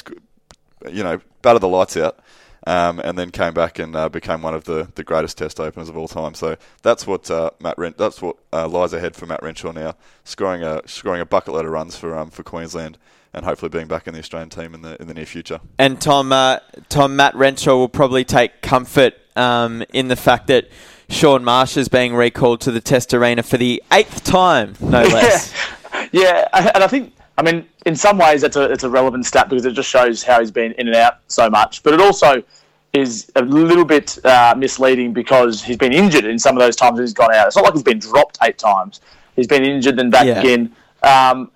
you 0.91 1.03
know, 1.03 1.19
batted 1.41 1.61
the 1.61 1.67
lights 1.67 1.97
out. 1.97 2.19
Um, 2.65 2.99
and 2.99 3.17
then 3.17 3.31
came 3.31 3.53
back 3.53 3.79
and 3.79 3.95
uh, 3.95 4.09
became 4.09 4.41
one 4.41 4.53
of 4.53 4.65
the, 4.65 4.89
the 4.95 5.03
greatest 5.03 5.37
Test 5.37 5.57
openers 5.57 5.87
of 5.87 5.95
all 5.95 6.09
time. 6.09 6.33
So 6.33 6.57
that's 6.81 7.07
what 7.07 7.31
uh, 7.31 7.51
Matt 7.61 7.77
Ren- 7.77 7.95
that's 7.97 8.21
what 8.21 8.35
uh, 8.51 8.67
lies 8.67 8.91
ahead 8.91 9.15
for 9.15 9.25
Matt 9.25 9.41
Renshaw 9.41 9.71
now, 9.71 9.95
scoring 10.25 10.63
a 10.63 10.81
scoring 10.85 11.21
a 11.21 11.25
bucket 11.25 11.53
load 11.53 11.63
of 11.63 11.71
runs 11.71 11.95
for 11.95 12.17
um, 12.17 12.29
for 12.29 12.43
Queensland 12.43 12.97
and 13.33 13.45
hopefully 13.45 13.69
being 13.69 13.87
back 13.87 14.07
in 14.07 14.13
the 14.13 14.19
Australian 14.19 14.49
team 14.49 14.73
in 14.73 14.81
the 14.81 14.99
in 15.01 15.07
the 15.07 15.13
near 15.13 15.25
future. 15.25 15.59
And 15.77 15.99
Tom, 15.99 16.31
uh, 16.31 16.59
Tom, 16.89 17.15
Matt 17.15 17.35
Renshaw 17.35 17.75
will 17.75 17.89
probably 17.89 18.23
take 18.23 18.61
comfort 18.61 19.13
um, 19.35 19.83
in 19.93 20.07
the 20.07 20.15
fact 20.15 20.47
that 20.47 20.69
Shaun 21.09 21.43
Marsh 21.43 21.77
is 21.77 21.87
being 21.87 22.15
recalled 22.15 22.61
to 22.61 22.71
the 22.71 22.81
Test 22.81 23.13
arena 23.13 23.43
for 23.43 23.57
the 23.57 23.81
eighth 23.91 24.23
time, 24.23 24.75
no 24.81 25.03
less. 25.03 25.53
yeah, 26.11 26.47
and 26.53 26.83
I 26.83 26.87
think. 26.87 27.13
I 27.39 27.43
mean, 27.43 27.67
in 27.85 27.95
some 27.95 28.17
ways, 28.17 28.41
it's 28.41 28.55
a 28.55 28.63
it's 28.71 28.83
a 28.83 28.89
relevant 28.89 29.27
stat 29.27 29.47
because 29.47 29.63
it 29.63 29.73
just 29.73 29.87
shows 29.87 30.23
how 30.23 30.39
he's 30.39 30.49
been 30.49 30.71
in 30.73 30.87
and 30.87 30.95
out 30.95 31.19
so 31.27 31.51
much. 31.51 31.83
But 31.83 31.93
it 31.93 32.01
also 32.01 32.41
is 32.93 33.31
a 33.35 33.43
little 33.43 33.85
bit 33.85 34.17
uh, 34.25 34.55
misleading 34.57 35.13
because 35.13 35.63
he's 35.63 35.77
been 35.77 35.93
injured 35.93 36.25
in 36.25 36.39
some 36.39 36.57
of 36.57 36.61
those 36.61 36.75
times 36.75 36.99
he's 36.99 37.13
gone 37.13 37.33
out. 37.33 37.47
It's 37.47 37.55
not 37.55 37.65
like 37.65 37.73
he's 37.73 37.83
been 37.83 37.99
dropped 37.99 38.39
eight 38.41 38.57
times. 38.57 39.01
He's 39.35 39.47
been 39.47 39.63
injured 39.63 39.99
and 39.99 40.11
back 40.11 40.25
yeah. 40.25 40.39
again. 40.39 40.75
Um, 41.03 41.51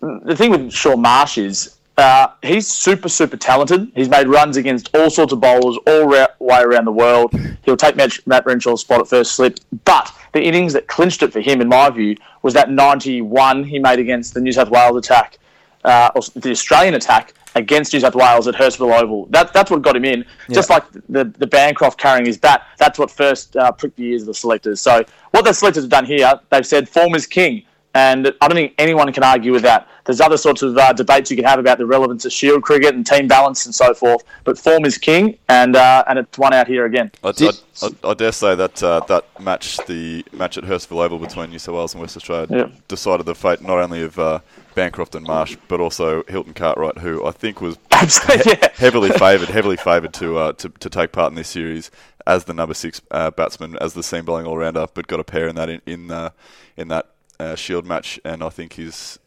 the 0.00 0.34
thing 0.36 0.50
with 0.50 0.72
Shaun 0.72 1.02
Marsh 1.02 1.38
is 1.38 1.78
uh, 2.00 2.28
he's 2.42 2.66
super, 2.66 3.08
super 3.08 3.36
talented. 3.36 3.92
He's 3.94 4.08
made 4.08 4.26
runs 4.26 4.56
against 4.56 4.94
all 4.94 5.10
sorts 5.10 5.32
of 5.32 5.40
bowlers 5.40 5.76
all 5.86 6.06
ra- 6.06 6.28
way 6.38 6.62
around 6.62 6.86
the 6.86 6.92
world. 6.92 7.34
He'll 7.62 7.76
take 7.76 7.96
Matt, 7.96 8.18
Matt 8.26 8.46
Renshaw's 8.46 8.80
spot 8.80 9.00
at 9.00 9.08
first 9.08 9.32
slip. 9.32 9.60
But 9.84 10.10
the 10.32 10.42
innings 10.42 10.72
that 10.72 10.86
clinched 10.86 11.22
it 11.22 11.32
for 11.32 11.40
him, 11.40 11.60
in 11.60 11.68
my 11.68 11.90
view, 11.90 12.16
was 12.42 12.54
that 12.54 12.70
91 12.70 13.64
he 13.64 13.78
made 13.78 13.98
against 13.98 14.32
the 14.32 14.40
New 14.40 14.52
South 14.52 14.70
Wales 14.70 14.96
attack, 14.96 15.38
uh, 15.84 16.10
or 16.14 16.22
the 16.36 16.50
Australian 16.50 16.94
attack 16.94 17.34
against 17.54 17.92
New 17.92 18.00
South 18.00 18.14
Wales 18.14 18.48
at 18.48 18.54
Hurstville 18.54 18.98
Oval. 18.98 19.26
That, 19.26 19.52
that's 19.52 19.70
what 19.70 19.82
got 19.82 19.96
him 19.96 20.06
in. 20.06 20.24
Yeah. 20.48 20.54
Just 20.54 20.70
like 20.70 20.90
the, 21.10 21.24
the 21.24 21.46
Bancroft 21.46 21.98
carrying 21.98 22.24
his 22.24 22.38
bat, 22.38 22.66
that's 22.78 22.98
what 22.98 23.10
first 23.10 23.56
uh, 23.56 23.72
pricked 23.72 23.96
the 23.96 24.04
ears 24.04 24.22
of 24.22 24.28
the 24.28 24.34
selectors. 24.34 24.80
So 24.80 25.04
what 25.32 25.44
the 25.44 25.52
selectors 25.52 25.84
have 25.84 25.90
done 25.90 26.06
here, 26.06 26.32
they've 26.48 26.66
said 26.66 26.88
form 26.88 27.14
is 27.14 27.26
king. 27.26 27.64
And 27.94 28.32
I 28.40 28.46
don't 28.46 28.54
think 28.54 28.74
anyone 28.78 29.12
can 29.12 29.24
argue 29.24 29.50
with 29.52 29.62
that. 29.62 29.88
There's 30.04 30.20
other 30.20 30.36
sorts 30.36 30.62
of 30.62 30.76
uh, 30.76 30.92
debates 30.92 31.30
you 31.30 31.36
can 31.36 31.44
have 31.44 31.58
about 31.58 31.78
the 31.78 31.86
relevance 31.86 32.24
of 32.24 32.32
Shield 32.32 32.62
cricket 32.62 32.94
and 32.94 33.04
team 33.04 33.26
balance 33.26 33.66
and 33.66 33.74
so 33.74 33.94
forth, 33.94 34.22
but 34.44 34.58
form 34.58 34.84
is 34.84 34.96
king, 34.96 35.36
and 35.48 35.74
uh, 35.74 36.04
and 36.08 36.18
it's 36.18 36.38
won 36.38 36.52
out 36.52 36.68
here 36.68 36.84
again. 36.84 37.10
I, 37.24 37.28
I, 37.28 37.50
I, 37.82 38.10
I 38.10 38.14
dare 38.14 38.32
say 38.32 38.54
that 38.54 38.82
uh, 38.82 39.00
that 39.08 39.24
match, 39.40 39.78
the 39.86 40.24
match 40.32 40.56
at 40.56 40.64
Hurstville 40.64 41.04
Oval 41.04 41.18
between 41.18 41.50
New 41.50 41.58
South 41.58 41.74
Wales 41.74 41.94
and 41.94 42.00
West 42.00 42.16
Australia, 42.16 42.46
yeah. 42.48 42.68
decided 42.86 43.26
the 43.26 43.34
fate 43.34 43.60
not 43.60 43.78
only 43.78 44.02
of 44.02 44.18
uh, 44.18 44.38
Bancroft 44.74 45.16
and 45.16 45.26
Marsh, 45.26 45.56
but 45.66 45.80
also 45.80 46.22
Hilton 46.24 46.54
Cartwright, 46.54 46.98
who 46.98 47.26
I 47.26 47.32
think 47.32 47.60
was 47.60 47.76
he- 48.00 48.42
yeah. 48.46 48.68
heavily 48.74 49.10
favoured, 49.10 49.48
heavily 49.48 49.76
favoured 49.76 50.14
to, 50.14 50.38
uh, 50.38 50.52
to 50.52 50.68
to 50.68 50.90
take 50.90 51.10
part 51.10 51.30
in 51.32 51.36
this 51.36 51.48
series 51.48 51.90
as 52.26 52.44
the 52.44 52.54
number 52.54 52.74
six 52.74 53.00
uh, 53.10 53.30
batsman, 53.32 53.76
as 53.80 53.94
the 53.94 54.02
seam 54.02 54.24
bowling 54.24 54.46
all 54.46 54.58
rounder, 54.58 54.86
but 54.94 55.08
got 55.08 55.18
a 55.18 55.24
pair 55.24 55.48
in 55.48 55.56
that 55.56 55.68
in 55.68 55.80
in, 55.86 56.30
in 56.76 56.88
that 56.88 57.06
uh, 57.40 57.56
Shield 57.56 57.86
match, 57.86 58.20
and 58.24 58.42
I 58.42 58.50
think 58.50 58.74
his 58.74 59.18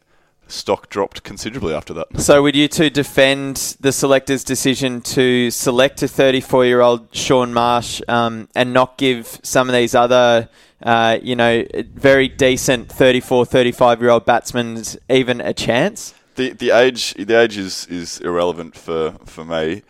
stock 0.46 0.88
dropped 0.88 1.22
considerably 1.22 1.74
after 1.74 1.92
that. 1.94 2.20
So, 2.20 2.42
would 2.42 2.54
you 2.54 2.68
two 2.68 2.90
defend 2.90 3.76
the 3.80 3.92
selector's 3.92 4.44
decision 4.44 5.00
to 5.02 5.50
select 5.50 6.02
a 6.02 6.08
34 6.08 6.66
year 6.66 6.80
old 6.80 7.14
Shaun 7.14 7.52
Marsh 7.52 8.00
um, 8.08 8.48
and 8.54 8.72
not 8.72 8.96
give 8.98 9.40
some 9.42 9.68
of 9.68 9.74
these 9.74 9.94
other, 9.94 10.48
uh, 10.82 11.18
you 11.22 11.36
know, 11.36 11.64
very 11.94 12.28
decent 12.28 12.90
34, 12.90 13.46
35 13.46 14.00
year 14.00 14.10
old 14.10 14.24
batsmen 14.24 14.82
even 15.08 15.40
a 15.40 15.52
chance? 15.52 16.14
The 16.36 16.50
the 16.50 16.70
age 16.70 17.14
the 17.14 17.40
age 17.40 17.56
is, 17.56 17.86
is 17.86 18.20
irrelevant 18.20 18.76
for, 18.76 19.12
for 19.24 19.44
me. 19.44 19.82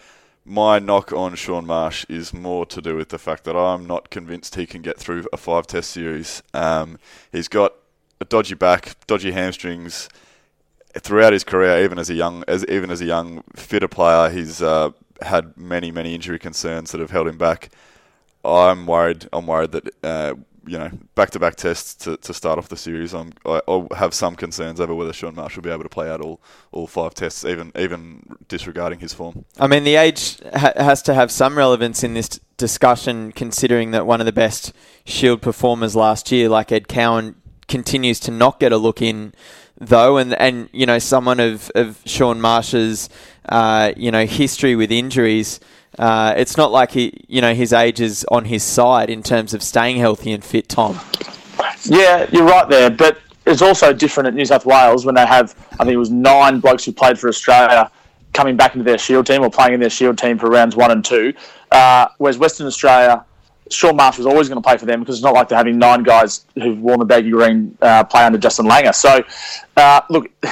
My 0.47 0.79
knock 0.79 1.11
on 1.11 1.37
Shaun 1.37 1.67
Marsh 1.67 2.05
is 2.07 2.35
more 2.35 2.67
to 2.67 2.83
do 2.83 2.97
with 2.97 3.09
the 3.09 3.19
fact 3.19 3.45
that 3.45 3.57
I'm 3.57 3.87
not 3.87 4.11
convinced 4.11 4.57
he 4.57 4.67
can 4.67 4.83
get 4.83 4.99
through 4.99 5.25
a 5.33 5.39
five 5.39 5.67
test 5.67 5.91
series. 5.91 6.43
Um, 6.53 6.99
he's 7.33 7.49
got 7.49 7.73
a 8.21 8.25
dodgy 8.25 8.55
back, 8.55 8.97
dodgy 9.07 9.33
hamstrings 9.33 10.09
throughout 11.01 11.33
his 11.33 11.45
career, 11.45 11.83
even 11.85 11.99
as 11.99 12.11
a 12.11 12.15
young, 12.15 12.45
as 12.47 12.65
even 12.67 12.91
as 12.91 13.01
a 13.01 13.05
young 13.05 13.43
fitter 13.55 13.89
player, 13.89 14.31
he's 14.31 14.63
uh, 14.63 14.91
had 15.23 15.57
many 15.57 15.91
many 15.91 16.15
injury 16.15 16.39
concerns 16.39 16.93
that 16.93 17.01
have 17.01 17.11
held 17.11 17.29
him 17.29 17.39
back. 17.39 17.71
I'm 18.45 18.87
worried. 18.87 19.29
I'm 19.33 19.47
worried 19.47 19.73
that 19.73 19.89
uh, 20.03 20.35
you 20.67 20.79
know 20.79 20.91
back 21.15 21.31
to 21.31 21.39
back 21.39 21.57
tests 21.57 21.95
to, 22.05 22.17
to 22.19 22.35
start 22.35 22.59
off 22.59 22.69
the 22.69 22.77
series. 22.77 23.15
I'm, 23.15 23.33
I, 23.45 23.61
will 23.67 23.89
have 23.97 24.15
some 24.15 24.37
concerns 24.37 24.81
over 24.81 24.95
whether 24.95 25.13
Shaun 25.13 25.35
Marsh 25.35 25.57
will 25.57 25.63
be 25.63 25.71
able 25.71 25.83
to 25.83 25.89
play 25.89 26.11
out 26.11 26.21
all, 26.21 26.41
all 26.73 26.87
five 26.87 27.15
tests, 27.15 27.45
even 27.45 27.73
even 27.77 28.37
disregarding 28.49 29.01
his 29.01 29.13
form. 29.13 29.45
I 29.59 29.67
mean, 29.67 29.85
the 29.85 29.97
age 29.97 30.39
ha- 30.55 30.75
has 30.77 31.03
to 31.03 31.15
have 31.15 31.31
some 31.31 31.57
relevance 31.57 32.05
in 32.05 32.15
this 32.15 32.41
discussion, 32.57 33.33
considering 33.33 33.91
that 33.93 34.07
one 34.07 34.21
of 34.21 34.27
the 34.27 34.33
best 34.33 34.73
Shield 35.05 35.43
performers 35.43 35.97
last 35.97 36.31
year, 36.31 36.49
like 36.49 36.71
Ed 36.73 36.89
Cowan, 36.89 37.37
continues 37.69 38.21
to 38.21 38.31
not 38.31 38.61
get 38.61 38.73
a 38.73 38.77
look 38.77 39.03
in 39.03 39.33
though, 39.79 40.17
and 40.17 40.35
and 40.35 40.69
you 40.73 40.87
know 40.87 40.99
someone 40.99 41.41
of 41.41 41.71
of 41.75 42.01
Shaun 42.05 42.41
Marsh's 42.41 43.09
uh, 43.49 43.93
you 43.97 44.11
know 44.11 44.27
history 44.27 44.77
with 44.77 44.93
injuries. 44.93 45.61
Uh, 45.99 46.35
it's 46.37 46.57
not 46.57 46.73
like 46.73 46.91
he, 46.91 47.25
you 47.29 47.41
know, 47.41 47.55
his 47.55 47.73
age 47.73 48.01
is 48.01 48.27
on 48.29 48.47
his 48.47 48.65
side 48.65 49.09
in 49.09 49.23
terms 49.23 49.55
of 49.55 49.63
staying 49.63 49.97
healthy 49.97 50.33
and 50.33 50.45
fit. 50.45 50.69
Tom. 50.69 50.99
Yeah, 51.85 52.29
you're 52.33 52.45
right 52.45 52.69
there, 52.69 52.91
but 52.91 53.19
it's 53.47 53.63
also 53.63 53.93
different 53.93 54.27
at 54.27 54.35
New 54.35 54.45
South 54.45 54.67
Wales 54.67 55.05
when 55.05 55.15
they 55.15 55.27
have, 55.27 55.55
I 55.75 55.85
think 55.85 55.91
it 55.91 55.99
was 55.99 56.11
nine 56.11 56.61
blokes 56.61 56.85
who 56.85 56.93
played 56.93 57.19
for 57.19 57.29
Australia 57.29 57.91
coming 58.33 58.57
back 58.57 58.75
into 58.75 58.85
their 58.85 58.99
Shield 58.99 59.27
team 59.27 59.43
or 59.43 59.51
playing 59.51 59.75
in 59.75 59.81
their 59.81 59.91
Shield 59.91 60.19
team 60.19 60.39
for 60.39 60.49
rounds 60.49 60.75
one 60.75 60.91
and 60.91 61.05
two, 61.05 61.33
uh, 61.71 62.09
whereas 62.19 62.39
Western 62.39 62.67
Australia 62.67 63.25
Shaun 63.75 63.97
Marsh 63.97 64.19
was 64.19 64.27
always 64.27 64.49
going 64.49 64.61
to 64.61 64.67
play 64.67 64.77
for 64.77 64.87
them 64.87 65.01
because 65.01 65.17
it's 65.17 65.25
not 65.25 65.35
like 65.35 65.49
they're 65.49 65.59
having 65.59 65.79
nine 65.79 66.03
guys 66.03 66.45
who've 66.55 66.79
worn 66.79 66.99
the 66.99 67.05
baggy 67.05 67.31
green 67.31 67.77
uh, 67.83 68.05
play 68.05 68.25
under 68.25 68.39
Justin 68.39 68.67
Langer. 68.67 68.95
So, 68.95 69.25
uh, 69.77 70.01
look, 70.11 70.29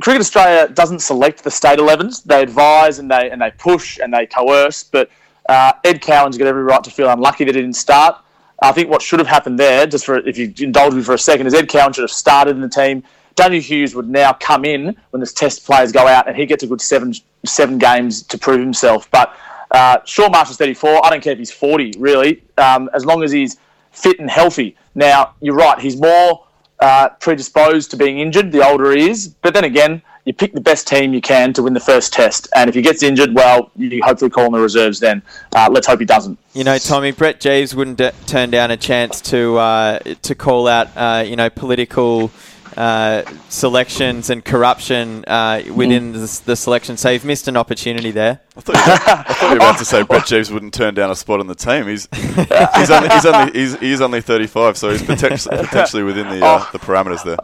Cricket 0.00 0.20
Australia 0.20 0.68
doesn't 0.68 1.00
select 1.00 1.44
the 1.44 1.50
state 1.50 1.78
11s. 1.78 2.24
They 2.24 2.42
advise 2.42 2.98
and 2.98 3.10
they 3.10 3.30
and 3.30 3.40
they 3.40 3.50
push 3.52 3.98
and 3.98 4.12
they 4.12 4.26
coerce. 4.26 4.84
But 4.84 5.10
uh, 5.48 5.72
Ed 5.84 6.02
Cowan's 6.02 6.36
got 6.36 6.46
every 6.46 6.62
right 6.62 6.82
to 6.84 6.90
feel 6.90 7.08
unlucky 7.08 7.44
that 7.44 7.54
he 7.54 7.60
didn't 7.60 7.76
start. 7.76 8.16
I 8.60 8.72
think 8.72 8.90
what 8.90 9.02
should 9.02 9.20
have 9.20 9.28
happened 9.28 9.58
there, 9.58 9.86
just 9.86 10.04
for 10.04 10.18
if 10.18 10.36
you 10.36 10.52
indulge 10.58 10.94
me 10.94 11.02
for 11.02 11.14
a 11.14 11.18
second, 11.18 11.46
is 11.46 11.54
Ed 11.54 11.68
Cowan 11.68 11.92
should 11.92 12.02
have 12.02 12.10
started 12.10 12.56
in 12.56 12.60
the 12.60 12.68
team. 12.68 13.04
Daniel 13.36 13.62
Hughes 13.62 13.94
would 13.94 14.08
now 14.08 14.32
come 14.32 14.64
in 14.64 14.96
when 15.10 15.20
the 15.20 15.26
test 15.26 15.64
players 15.64 15.92
go 15.92 16.08
out, 16.08 16.26
and 16.26 16.36
he 16.36 16.44
gets 16.44 16.64
a 16.64 16.66
good 16.66 16.80
seven 16.80 17.14
seven 17.46 17.78
games 17.78 18.22
to 18.24 18.36
prove 18.36 18.58
himself. 18.60 19.08
But 19.10 19.34
uh, 19.70 19.98
Shaun 20.04 20.30
Marsh 20.30 20.50
is 20.50 20.56
34. 20.56 21.04
I 21.04 21.10
don't 21.10 21.22
care 21.22 21.32
if 21.32 21.38
he's 21.38 21.50
40, 21.50 21.94
really, 21.98 22.42
um, 22.56 22.88
as 22.94 23.04
long 23.04 23.22
as 23.22 23.32
he's 23.32 23.58
fit 23.92 24.18
and 24.18 24.30
healthy. 24.30 24.76
Now, 24.94 25.34
you're 25.40 25.54
right, 25.54 25.78
he's 25.78 26.00
more 26.00 26.44
uh, 26.80 27.10
predisposed 27.20 27.90
to 27.90 27.96
being 27.96 28.20
injured 28.20 28.52
the 28.52 28.66
older 28.66 28.92
he 28.92 29.10
is. 29.10 29.28
But 29.28 29.54
then 29.54 29.64
again, 29.64 30.02
you 30.24 30.32
pick 30.32 30.52
the 30.52 30.60
best 30.60 30.86
team 30.86 31.14
you 31.14 31.20
can 31.20 31.52
to 31.54 31.62
win 31.62 31.72
the 31.72 31.80
first 31.80 32.12
test. 32.12 32.48
And 32.54 32.68
if 32.68 32.74
he 32.74 32.82
gets 32.82 33.02
injured, 33.02 33.34
well, 33.34 33.70
you 33.76 34.02
hopefully 34.04 34.30
call 34.30 34.46
in 34.46 34.52
the 34.52 34.60
reserves 34.60 35.00
then. 35.00 35.22
Uh, 35.56 35.68
let's 35.70 35.86
hope 35.86 36.00
he 36.00 36.04
doesn't. 36.04 36.38
You 36.52 36.64
know, 36.64 36.76
Tommy, 36.76 37.12
Brett 37.12 37.40
Jeeves 37.40 37.74
wouldn't 37.74 37.96
d- 37.96 38.10
turn 38.26 38.50
down 38.50 38.70
a 38.70 38.76
chance 38.76 39.20
to, 39.22 39.56
uh, 39.56 39.98
to 40.00 40.34
call 40.34 40.68
out, 40.68 40.88
uh, 40.96 41.24
you 41.26 41.34
know, 41.34 41.48
political 41.48 42.30
uh, 42.78 43.24
selections 43.48 44.30
and 44.30 44.44
corruption 44.44 45.24
uh, 45.24 45.62
within 45.74 46.12
mm. 46.12 46.12
the, 46.12 46.42
the, 46.44 46.54
selection. 46.54 46.96
So 46.96 47.10
you've 47.10 47.24
missed 47.24 47.48
an 47.48 47.56
opportunity 47.56 48.12
there. 48.12 48.40
I 48.56 48.60
thought, 48.60 48.76
you 48.76 48.92
were, 48.92 48.92
I 48.92 49.32
thought 49.32 49.42
you 49.42 49.48
were 49.48 49.56
about 49.56 49.78
to 49.78 49.84
say 49.84 50.02
Brett 50.08 50.26
Jeeves 50.26 50.52
wouldn't 50.52 50.74
turn 50.74 50.94
down 50.94 51.10
a 51.10 51.16
spot 51.16 51.40
on 51.40 51.48
the 51.48 51.56
team. 51.56 51.88
He's 51.88 52.06
he's 52.14 52.90
only 52.90 53.08
he's 53.08 53.26
only 53.26 53.52
he's, 53.52 53.76
he's 53.80 54.00
only 54.00 54.20
35, 54.20 54.78
so 54.78 54.90
he's 54.90 55.02
potentially, 55.02 55.56
potentially 55.64 56.04
within 56.04 56.28
the 56.28 56.46
uh, 56.46 56.70
the 56.70 56.78
parameters 56.78 57.24
there. 57.24 57.38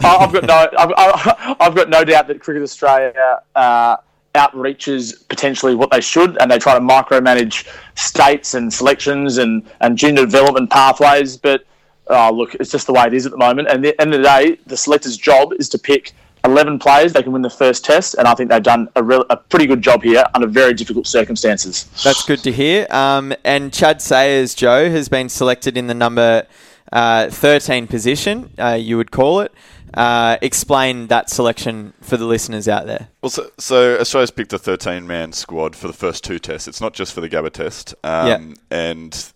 I've 0.00 0.32
got 0.32 0.42
no 0.42 0.68
I've, 0.76 1.56
I've, 1.60 1.74
got 1.76 1.88
no 1.88 2.02
doubt 2.02 2.26
that 2.26 2.40
Cricket 2.40 2.64
Australia 2.64 3.42
uh, 3.54 3.98
outreaches 4.34 5.28
potentially 5.28 5.76
what 5.76 5.92
they 5.92 6.00
should, 6.00 6.36
and 6.42 6.50
they 6.50 6.58
try 6.58 6.74
to 6.74 6.80
micromanage 6.80 7.68
states 7.94 8.54
and 8.54 8.74
selections 8.74 9.38
and 9.38 9.70
and 9.80 9.96
junior 9.96 10.24
development 10.24 10.70
pathways, 10.70 11.36
but 11.36 11.64
oh, 12.08 12.32
look, 12.32 12.54
it's 12.56 12.70
just 12.70 12.86
the 12.86 12.92
way 12.92 13.06
it 13.06 13.14
is 13.14 13.26
at 13.26 13.32
the 13.32 13.38
moment. 13.38 13.68
And 13.68 13.84
at 13.84 13.96
the 13.96 14.00
end 14.00 14.14
of 14.14 14.22
the 14.22 14.28
day, 14.28 14.58
the 14.66 14.76
selector's 14.76 15.16
job 15.16 15.52
is 15.58 15.68
to 15.70 15.78
pick 15.78 16.12
11 16.44 16.78
players 16.78 17.12
they 17.12 17.22
can 17.22 17.32
win 17.32 17.42
the 17.42 17.50
first 17.50 17.84
test, 17.84 18.14
and 18.14 18.28
I 18.28 18.34
think 18.34 18.50
they've 18.50 18.62
done 18.62 18.88
a, 18.96 19.02
real, 19.02 19.24
a 19.30 19.36
pretty 19.36 19.66
good 19.66 19.80
job 19.80 20.02
here 20.02 20.24
under 20.34 20.46
very 20.46 20.74
difficult 20.74 21.06
circumstances. 21.06 21.84
That's 22.04 22.24
good 22.24 22.40
to 22.40 22.52
hear. 22.52 22.86
Um, 22.90 23.32
and 23.44 23.72
Chad 23.72 24.02
Sayers, 24.02 24.54
Joe, 24.54 24.90
has 24.90 25.08
been 25.08 25.28
selected 25.30 25.76
in 25.78 25.86
the 25.86 25.94
number 25.94 26.46
uh, 26.92 27.30
13 27.30 27.86
position, 27.86 28.52
uh, 28.58 28.78
you 28.80 28.96
would 28.96 29.10
call 29.10 29.40
it. 29.40 29.52
Uh, 29.94 30.36
explain 30.42 31.06
that 31.06 31.30
selection 31.30 31.92
for 32.00 32.16
the 32.16 32.24
listeners 32.24 32.66
out 32.66 32.86
there. 32.86 33.08
Well, 33.22 33.30
so, 33.30 33.50
so 33.58 33.98
Australia's 33.98 34.32
picked 34.32 34.52
a 34.52 34.58
13 34.58 35.06
man 35.06 35.32
squad 35.32 35.76
for 35.76 35.86
the 35.86 35.92
first 35.92 36.24
two 36.24 36.40
tests. 36.40 36.66
It's 36.66 36.80
not 36.80 36.94
just 36.94 37.12
for 37.12 37.20
the 37.20 37.28
Gabba 37.28 37.52
test. 37.52 37.94
Um, 38.02 38.26
yeah. 38.28 38.54
And 38.76 39.32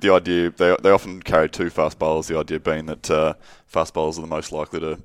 the 0.00 0.12
idea 0.12 0.50
they 0.50 0.76
they 0.82 0.90
often 0.90 1.22
carry 1.22 1.48
two 1.48 1.70
fast 1.70 1.98
bowlers. 1.98 2.28
The 2.28 2.38
idea 2.38 2.60
being 2.60 2.86
that 2.86 3.10
uh, 3.10 3.34
fast 3.66 3.94
bowlers 3.94 4.18
are 4.18 4.22
the 4.22 4.26
most 4.26 4.52
likely 4.52 4.80
to 4.80 5.00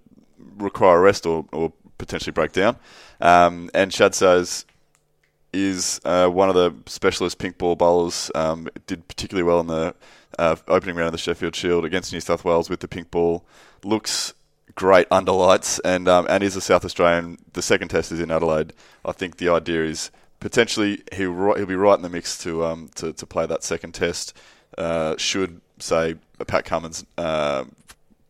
require 0.57 1.01
rest 1.01 1.25
or, 1.25 1.45
or 1.51 1.73
potentially 1.97 2.31
break 2.31 2.51
down. 2.51 2.77
Um, 3.21 3.69
and 3.73 3.91
Chad 3.91 4.15
Sayers 4.15 4.65
is 5.53 6.01
uh, 6.03 6.27
one 6.27 6.49
of 6.49 6.55
the 6.55 6.73
specialist 6.85 7.37
pink 7.37 7.57
ball 7.57 7.75
bowlers. 7.75 8.31
Um, 8.35 8.67
did 8.87 9.07
particularly 9.07 9.47
well 9.47 9.59
in 9.61 9.67
the 9.67 9.95
uh, 10.37 10.55
opening 10.67 10.95
round 10.95 11.07
of 11.07 11.11
the 11.13 11.17
Sheffield 11.17 11.55
Shield 11.55 11.85
against 11.85 12.11
New 12.11 12.19
South 12.19 12.43
Wales 12.43 12.69
with 12.69 12.81
the 12.81 12.87
pink 12.87 13.11
ball. 13.11 13.45
Looks 13.83 14.33
great 14.75 15.07
under 15.09 15.31
lights 15.31 15.79
and 15.79 16.07
um, 16.07 16.27
and 16.29 16.43
is 16.43 16.55
a 16.55 16.61
South 16.61 16.85
Australian. 16.85 17.37
The 17.53 17.61
second 17.61 17.89
test 17.89 18.11
is 18.11 18.19
in 18.19 18.31
Adelaide. 18.31 18.73
I 19.03 19.11
think 19.11 19.37
the 19.37 19.49
idea 19.49 19.83
is 19.85 20.11
potentially 20.39 21.01
he'll 21.13 21.55
he'll 21.55 21.65
be 21.65 21.75
right 21.75 21.95
in 21.95 22.01
the 22.01 22.09
mix 22.09 22.37
to 22.39 22.65
um 22.65 22.89
to, 22.95 23.13
to 23.13 23.25
play 23.25 23.45
that 23.45 23.63
second 23.63 23.93
test. 23.93 24.35
Uh, 24.77 25.15
should 25.17 25.61
say 25.79 26.15
Pat 26.47 26.65
Cummins 26.65 27.05
uh, 27.17 27.63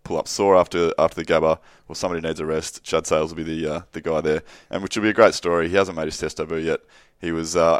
pull 0.03 0.17
up 0.17 0.27
sore 0.27 0.55
after 0.55 0.91
after 0.99 1.23
the 1.23 1.25
Gabba 1.25 1.57
or 1.87 1.95
somebody 1.95 2.21
needs 2.21 2.39
a 2.39 2.45
rest, 2.45 2.83
Chad 2.83 3.07
Sayers 3.07 3.29
will 3.29 3.43
be 3.43 3.61
the 3.61 3.73
uh, 3.73 3.81
the 3.93 4.01
guy 4.01 4.21
there, 4.21 4.43
and 4.69 4.83
which 4.83 4.95
will 4.95 5.03
be 5.03 5.09
a 5.09 5.13
great 5.13 5.33
story. 5.33 5.69
He 5.69 5.75
hasn't 5.75 5.97
made 5.97 6.05
his 6.05 6.17
test 6.17 6.37
debut 6.37 6.57
yet. 6.57 6.81
He 7.19 7.31
was 7.31 7.55
uh, 7.55 7.79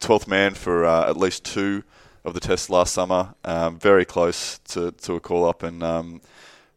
twelfth 0.00 0.28
man 0.28 0.54
for 0.54 0.84
uh, 0.84 1.10
at 1.10 1.16
least 1.16 1.44
two 1.44 1.82
of 2.24 2.34
the 2.34 2.40
tests 2.40 2.70
last 2.70 2.94
summer. 2.94 3.34
Um, 3.44 3.78
very 3.78 4.04
close 4.04 4.58
to, 4.68 4.92
to 4.92 5.14
a 5.14 5.20
call 5.20 5.48
up, 5.48 5.62
and 5.62 5.82
um, 5.82 6.20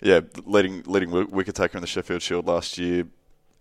yeah, 0.02 0.22
leading 0.46 0.84
leading 0.88 1.12
wicket 1.30 1.56
taker 1.56 1.78
in 1.78 1.82
the 1.82 1.88
Sheffield 1.88 2.22
Shield 2.24 2.48
last 2.48 2.78
year. 2.78 3.06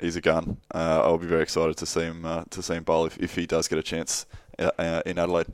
He's 0.01 0.17
a 0.17 0.21
gun. 0.21 0.59
I'll 0.73 1.19
be 1.19 1.27
very 1.27 1.43
excited 1.43 1.77
to 1.77 1.87
see 1.87 2.03
him 2.03 2.23
to 2.23 2.63
see 2.63 2.75
him 2.75 2.85
bowl 2.85 3.05
if, 3.07 3.19
if 3.19 3.35
he 3.35 3.47
does 3.47 3.69
get 3.69 3.79
a 3.79 3.83
chance 3.83 4.27
in 4.59 5.19
Adelaide. 5.19 5.49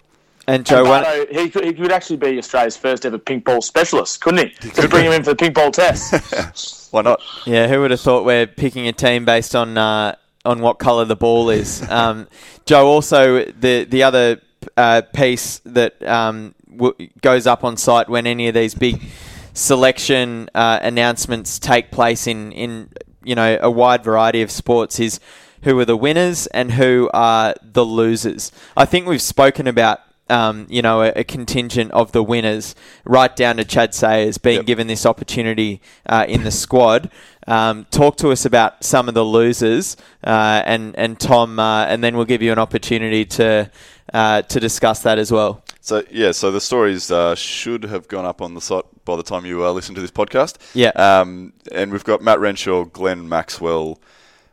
And 0.46 0.66
Joe, 0.66 0.84
and 0.92 1.28
he, 1.30 1.48
could, 1.48 1.64
he 1.64 1.72
could 1.72 1.92
actually 1.92 2.16
be 2.16 2.38
Australia's 2.38 2.76
first 2.76 3.06
ever 3.06 3.18
pink 3.18 3.44
ball 3.44 3.62
specialist, 3.62 4.20
couldn't 4.20 4.48
he? 4.48 4.68
he 4.68 4.74
Just 4.74 4.90
bring 4.90 5.06
him 5.06 5.12
in 5.12 5.22
for 5.22 5.30
the 5.30 5.36
pink 5.36 5.54
ball 5.54 5.70
test. 5.70 6.92
Why 6.92 7.02
not? 7.02 7.20
Yeah, 7.46 7.66
who 7.66 7.80
would 7.80 7.90
have 7.90 8.00
thought 8.00 8.24
we're 8.24 8.46
picking 8.46 8.86
a 8.86 8.92
team 8.92 9.24
based 9.24 9.56
on 9.56 9.78
uh, 9.78 10.16
on 10.44 10.60
what 10.60 10.78
colour 10.78 11.04
the 11.04 11.16
ball 11.16 11.50
is? 11.50 11.82
Um, 11.90 12.28
Joe, 12.66 12.86
also 12.86 13.44
the 13.44 13.84
the 13.84 14.02
other 14.02 14.40
uh, 14.76 15.02
piece 15.14 15.60
that 15.64 16.02
um, 16.02 16.54
w- 16.70 17.08
goes 17.20 17.46
up 17.46 17.64
on 17.64 17.76
site 17.76 18.08
when 18.08 18.26
any 18.26 18.48
of 18.48 18.54
these 18.54 18.74
big 18.74 19.02
selection 19.54 20.50
uh, 20.54 20.80
announcements 20.82 21.58
take 21.58 21.90
place 21.90 22.26
in 22.26 22.52
in 22.52 22.90
you 23.22 23.34
know 23.34 23.58
a 23.60 23.70
wide 23.70 24.04
variety 24.04 24.42
of 24.42 24.50
sports 24.50 24.98
is 25.00 25.20
who 25.62 25.78
are 25.78 25.84
the 25.84 25.96
winners 25.96 26.46
and 26.48 26.72
who 26.72 27.10
are 27.14 27.54
the 27.62 27.84
losers. 27.84 28.52
I 28.76 28.84
think 28.84 29.06
we've 29.06 29.22
spoken 29.22 29.66
about 29.66 30.00
um, 30.30 30.66
you 30.70 30.80
know, 30.82 31.02
a, 31.02 31.12
a, 31.16 31.24
contingent 31.24 31.90
of 31.92 32.12
the 32.12 32.22
winners, 32.22 32.74
right 33.04 33.34
down 33.34 33.56
to 33.58 33.64
Chad 33.64 33.94
Sayers 33.94 34.38
being 34.38 34.58
yep. 34.58 34.66
given 34.66 34.86
this 34.86 35.04
opportunity 35.04 35.82
uh, 36.06 36.24
in 36.26 36.44
the 36.44 36.50
squad. 36.50 37.10
Um, 37.46 37.86
talk 37.90 38.16
to 38.18 38.30
us 38.30 38.46
about 38.46 38.84
some 38.84 39.08
of 39.08 39.14
the 39.14 39.24
losers, 39.24 39.96
uh, 40.24 40.62
and 40.64 40.96
and 40.96 41.20
Tom, 41.20 41.58
uh, 41.58 41.84
and 41.84 42.02
then 42.02 42.16
we'll 42.16 42.24
give 42.24 42.40
you 42.40 42.52
an 42.52 42.58
opportunity 42.58 43.26
to 43.26 43.70
uh, 44.14 44.42
to 44.42 44.60
discuss 44.60 45.02
that 45.02 45.18
as 45.18 45.30
well. 45.30 45.62
So 45.80 46.02
yeah, 46.10 46.32
so 46.32 46.50
the 46.50 46.60
stories 46.60 47.10
uh, 47.10 47.34
should 47.34 47.84
have 47.84 48.08
gone 48.08 48.24
up 48.24 48.40
on 48.40 48.54
the 48.54 48.60
site 48.62 48.84
by 49.04 49.16
the 49.16 49.22
time 49.22 49.44
you 49.44 49.64
uh, 49.64 49.72
listen 49.72 49.94
to 49.94 50.00
this 50.00 50.10
podcast. 50.10 50.56
Yeah. 50.72 50.88
Um, 50.90 51.52
and 51.70 51.92
we've 51.92 52.04
got 52.04 52.22
Matt 52.22 52.40
Renshaw, 52.40 52.84
Glenn 52.84 53.28
Maxwell, 53.28 54.00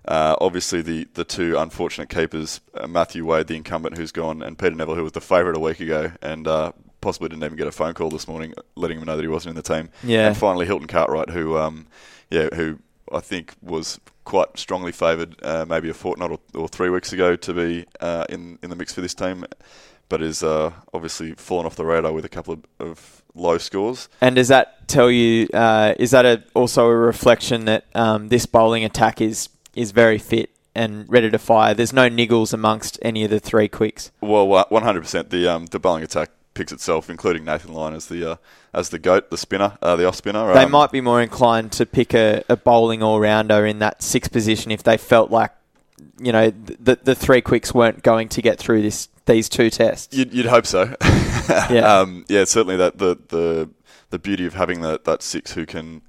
uh, 0.07 0.35
obviously 0.41 0.81
the 0.81 1.07
the 1.13 1.23
two 1.23 1.57
unfortunate 1.57 2.09
keepers, 2.09 2.61
uh, 2.73 2.87
Matthew 2.87 3.25
Wade, 3.25 3.47
the 3.47 3.55
incumbent 3.55 3.97
who's 3.97 4.11
gone, 4.11 4.41
and 4.41 4.57
Peter 4.57 4.75
Neville, 4.75 4.95
who 4.95 5.03
was 5.03 5.11
the 5.11 5.21
favourite 5.21 5.55
a 5.55 5.59
week 5.59 5.79
ago, 5.79 6.11
and 6.21 6.47
uh, 6.47 6.71
possibly 7.01 7.29
didn't 7.29 7.43
even 7.43 7.57
get 7.57 7.67
a 7.67 7.71
phone 7.71 7.93
call 7.93 8.09
this 8.09 8.27
morning 8.27 8.53
letting 8.75 8.99
him 8.99 9.05
know 9.05 9.15
that 9.15 9.23
he 9.23 9.27
wasn't 9.27 9.51
in 9.51 9.55
the 9.55 9.61
team. 9.61 9.89
Yeah. 10.03 10.27
And 10.27 10.37
finally 10.37 10.65
Hilton 10.65 10.87
Cartwright, 10.87 11.29
who 11.29 11.57
um, 11.57 11.87
yeah, 12.29 12.49
who 12.53 12.79
I 13.11 13.19
think 13.19 13.53
was 13.61 13.99
quite 14.23 14.57
strongly 14.57 14.91
favoured, 14.91 15.35
uh, 15.43 15.65
maybe 15.67 15.89
a 15.89 15.93
fortnight 15.93 16.31
or, 16.31 16.39
or, 16.55 16.67
three 16.67 16.89
weeks 16.89 17.11
ago, 17.11 17.35
to 17.35 17.53
be 17.53 17.85
uh, 17.99 18.25
in 18.29 18.57
in 18.63 18.69
the 18.69 18.75
mix 18.75 18.93
for 18.93 19.01
this 19.01 19.13
team 19.13 19.45
but 20.11 20.21
is 20.21 20.43
uh, 20.43 20.73
obviously 20.93 21.31
fallen 21.35 21.65
off 21.65 21.77
the 21.77 21.85
radar 21.85 22.11
with 22.11 22.25
a 22.25 22.29
couple 22.29 22.53
of, 22.53 22.65
of 22.79 23.23
low 23.33 23.57
scores. 23.57 24.09
And 24.19 24.35
does 24.35 24.49
that 24.49 24.85
tell 24.89 25.09
you? 25.09 25.47
Uh, 25.53 25.93
is 25.97 26.11
that 26.11 26.25
a, 26.25 26.43
also 26.53 26.87
a 26.87 26.95
reflection 26.95 27.63
that 27.65 27.85
um, 27.95 28.27
this 28.27 28.45
bowling 28.45 28.83
attack 28.83 29.21
is 29.21 29.47
is 29.75 29.91
very 29.91 30.17
fit 30.17 30.51
and 30.75 31.05
ready 31.09 31.29
to 31.29 31.39
fire? 31.39 31.73
There's 31.73 31.93
no 31.93 32.09
niggles 32.09 32.53
amongst 32.53 32.99
any 33.01 33.23
of 33.23 33.29
the 33.29 33.39
three 33.39 33.67
quicks. 33.67 34.11
Well, 34.21 34.47
100%. 34.47 35.29
The 35.29 35.47
um, 35.47 35.65
the 35.67 35.79
bowling 35.79 36.03
attack 36.03 36.31
picks 36.53 36.71
itself, 36.71 37.09
including 37.09 37.45
Nathan 37.45 37.73
Lyon 37.73 37.93
as 37.93 38.07
the 38.07 38.31
uh, 38.31 38.35
as 38.73 38.89
the 38.89 38.99
goat, 38.99 39.29
the 39.29 39.37
spinner, 39.37 39.77
uh, 39.81 39.95
the 39.95 40.07
off 40.07 40.15
spinner. 40.15 40.53
They 40.53 40.63
um, 40.63 40.71
might 40.71 40.91
be 40.91 41.01
more 41.01 41.21
inclined 41.21 41.71
to 41.73 41.85
pick 41.85 42.13
a, 42.13 42.43
a 42.49 42.57
bowling 42.57 43.03
all 43.03 43.19
rounder 43.19 43.65
in 43.65 43.79
that 43.79 44.01
sixth 44.01 44.31
position 44.31 44.71
if 44.71 44.83
they 44.83 44.97
felt 44.97 45.31
like 45.31 45.51
you 46.19 46.31
know 46.31 46.49
the 46.49 46.99
the 47.01 47.15
three 47.15 47.41
quicks 47.41 47.73
weren't 47.73 48.03
going 48.03 48.29
to 48.29 48.41
get 48.41 48.59
through 48.59 48.81
this 48.81 49.09
these 49.25 49.49
two 49.49 49.69
tests. 49.69 50.15
You'd, 50.15 50.33
you'd 50.33 50.47
hope 50.47 50.65
so. 50.65 50.95
yeah, 51.69 51.99
um, 51.99 52.25
yeah. 52.27 52.43
Certainly, 52.43 52.77
that 52.77 52.97
the 52.97 53.17
the 53.29 53.69
the 54.09 54.19
beauty 54.19 54.45
of 54.45 54.53
having 54.53 54.81
that 54.81 55.05
that 55.05 55.21
six 55.21 55.53
who 55.53 55.65
can 55.65 56.01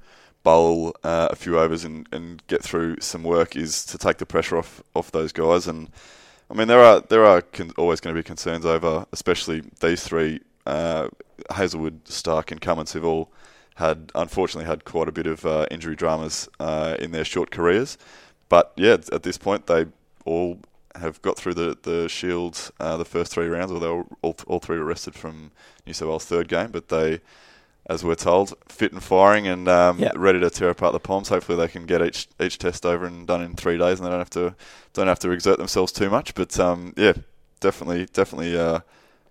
bowl 0.42 0.94
uh, 1.04 1.28
a 1.30 1.36
few 1.36 1.58
overs 1.58 1.84
and, 1.84 2.08
and 2.12 2.42
get 2.46 2.62
through 2.62 2.96
some 3.00 3.22
work 3.22 3.56
is 3.56 3.84
to 3.86 3.98
take 3.98 4.18
the 4.18 4.26
pressure 4.26 4.56
off 4.56 4.82
off 4.94 5.10
those 5.12 5.32
guys. 5.32 5.66
And 5.66 5.88
I 6.50 6.54
mean, 6.54 6.68
there 6.68 6.80
are 6.80 7.00
there 7.00 7.24
are 7.24 7.42
con- 7.42 7.72
always 7.78 8.00
going 8.00 8.14
to 8.14 8.18
be 8.18 8.24
concerns 8.24 8.66
over, 8.66 9.06
especially 9.12 9.62
these 9.80 10.02
three, 10.02 10.40
uh, 10.66 11.08
Hazlewood, 11.50 12.08
Stark, 12.08 12.50
and 12.50 12.60
Cummins, 12.60 12.92
who've 12.92 13.04
all 13.04 13.30
had 13.76 14.12
unfortunately 14.14 14.66
had 14.66 14.84
quite 14.84 15.08
a 15.08 15.12
bit 15.12 15.26
of 15.26 15.46
uh, 15.46 15.66
injury 15.70 15.96
dramas 15.96 16.48
uh, 16.60 16.96
in 16.98 17.12
their 17.12 17.24
short 17.24 17.50
careers. 17.50 17.96
But 18.48 18.72
yeah, 18.76 18.98
at 19.12 19.22
this 19.22 19.38
point, 19.38 19.66
they 19.66 19.86
all 20.24 20.58
have 20.96 21.22
got 21.22 21.38
through 21.38 21.54
the 21.54 21.78
the 21.82 22.08
Shields 22.08 22.70
uh, 22.80 22.96
the 22.96 23.04
first 23.04 23.32
three 23.32 23.46
rounds, 23.46 23.72
although 23.72 24.06
all, 24.20 24.36
all 24.46 24.58
three 24.58 24.78
were 24.78 24.84
rested 24.84 25.14
from 25.14 25.52
New 25.86 25.92
South 25.92 26.08
Wales' 26.08 26.24
third 26.26 26.48
game, 26.48 26.70
but 26.70 26.88
they, 26.88 27.20
as 27.92 28.04
we're 28.04 28.14
told, 28.14 28.54
fit 28.68 28.92
and 28.92 29.02
firing 29.02 29.46
and 29.46 29.68
um, 29.68 29.98
yep. 29.98 30.12
ready 30.16 30.40
to 30.40 30.50
tear 30.50 30.70
apart 30.70 30.92
the 30.92 31.00
Poms. 31.00 31.28
Hopefully, 31.28 31.58
they 31.58 31.68
can 31.68 31.86
get 31.86 32.02
each 32.02 32.28
each 32.40 32.58
test 32.58 32.84
over 32.86 33.04
and 33.04 33.26
done 33.26 33.42
in 33.42 33.54
three 33.54 33.78
days, 33.78 33.98
and 33.98 34.06
they 34.06 34.10
don't 34.10 34.18
have 34.18 34.30
to 34.30 34.54
don't 34.92 35.08
have 35.08 35.18
to 35.20 35.30
exert 35.30 35.58
themselves 35.58 35.92
too 35.92 36.10
much. 36.10 36.34
But 36.34 36.58
um, 36.58 36.94
yeah, 36.96 37.14
definitely 37.60 38.06
definitely. 38.06 38.58
Uh, 38.58 38.80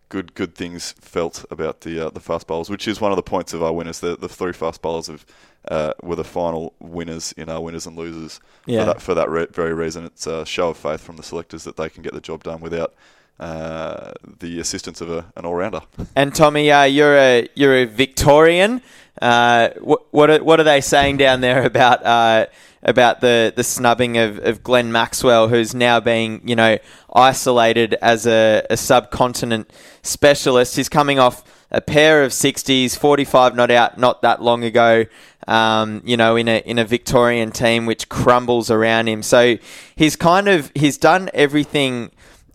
good 0.09 0.35
good 0.35 0.53
things 0.55 0.91
felt 0.99 1.45
about 1.49 1.81
the 1.81 2.07
uh, 2.07 2.09
the 2.09 2.19
fast 2.19 2.45
bowlers, 2.45 2.69
which 2.69 2.85
is 2.85 2.99
one 2.99 3.13
of 3.13 3.15
the 3.15 3.23
points 3.23 3.53
of 3.53 3.63
our 3.63 3.71
winners. 3.71 4.01
The 4.01 4.17
the 4.17 4.27
three 4.27 4.51
fast 4.51 4.81
bowlers 4.81 5.07
have 5.07 5.25
uh, 5.69 5.93
were 6.03 6.17
the 6.17 6.23
final 6.25 6.73
winners 6.79 7.31
in 7.33 7.49
our 7.49 7.61
winners 7.61 7.87
and 7.87 7.95
losers. 7.95 8.39
Yeah. 8.65 8.81
For 8.81 8.85
that, 8.85 9.01
for 9.01 9.13
that 9.15 9.29
re- 9.29 9.47
very 9.51 9.73
reason, 9.73 10.05
it's 10.05 10.27
a 10.27 10.45
show 10.45 10.69
of 10.69 10.77
faith 10.77 11.01
from 11.01 11.17
the 11.17 11.23
selectors 11.23 11.63
that 11.63 11.77
they 11.77 11.89
can 11.89 12.03
get 12.03 12.13
the 12.13 12.21
job 12.21 12.43
done 12.43 12.61
without 12.61 12.93
uh, 13.41 14.13
the 14.39 14.59
assistance 14.59 15.01
of 15.01 15.09
a, 15.09 15.25
an 15.35 15.45
all 15.45 15.55
rounder. 15.55 15.81
And 16.15 16.33
Tommy, 16.33 16.71
uh, 16.71 16.83
you're 16.83 17.17
a 17.17 17.49
you're 17.55 17.75
a 17.75 17.85
Victorian. 17.85 18.81
Uh, 19.19 19.69
what 19.81 20.05
what 20.13 20.29
are, 20.29 20.43
what 20.43 20.59
are 20.59 20.63
they 20.63 20.79
saying 20.79 21.17
down 21.17 21.41
there 21.41 21.65
about 21.65 22.05
uh, 22.05 22.45
about 22.83 23.21
the, 23.21 23.51
the 23.55 23.63
snubbing 23.63 24.17
of, 24.17 24.39
of 24.39 24.63
Glenn 24.63 24.91
Maxwell, 24.91 25.47
who's 25.47 25.73
now 25.73 25.99
being 25.99 26.41
you 26.47 26.55
know 26.55 26.77
isolated 27.13 27.95
as 27.95 28.27
a, 28.27 28.65
a 28.69 28.77
subcontinent 28.77 29.71
specialist? 30.03 30.75
He's 30.75 30.89
coming 30.89 31.17
off 31.17 31.43
a 31.71 31.81
pair 31.81 32.23
of 32.23 32.31
60s, 32.31 32.97
45 32.97 33.55
not 33.55 33.71
out 33.71 33.97
not 33.97 34.21
that 34.21 34.41
long 34.41 34.63
ago. 34.63 35.05
Um, 35.47 36.03
you 36.05 36.15
know, 36.15 36.35
in 36.35 36.47
a 36.47 36.59
in 36.59 36.77
a 36.77 36.85
Victorian 36.85 37.49
team 37.49 37.87
which 37.87 38.07
crumbles 38.07 38.69
around 38.69 39.07
him. 39.07 39.23
So 39.23 39.57
he's 39.95 40.15
kind 40.15 40.47
of 40.47 40.71
he's 40.75 40.99
done 40.99 41.31
everything 41.33 42.11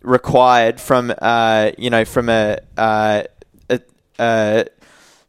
required 0.06 0.80
from 0.80 1.12
uh, 1.20 1.72
you 1.76 1.90
know 1.90 2.04
from 2.04 2.28
a, 2.28 2.58
uh, 2.76 3.22
a, 4.18 4.66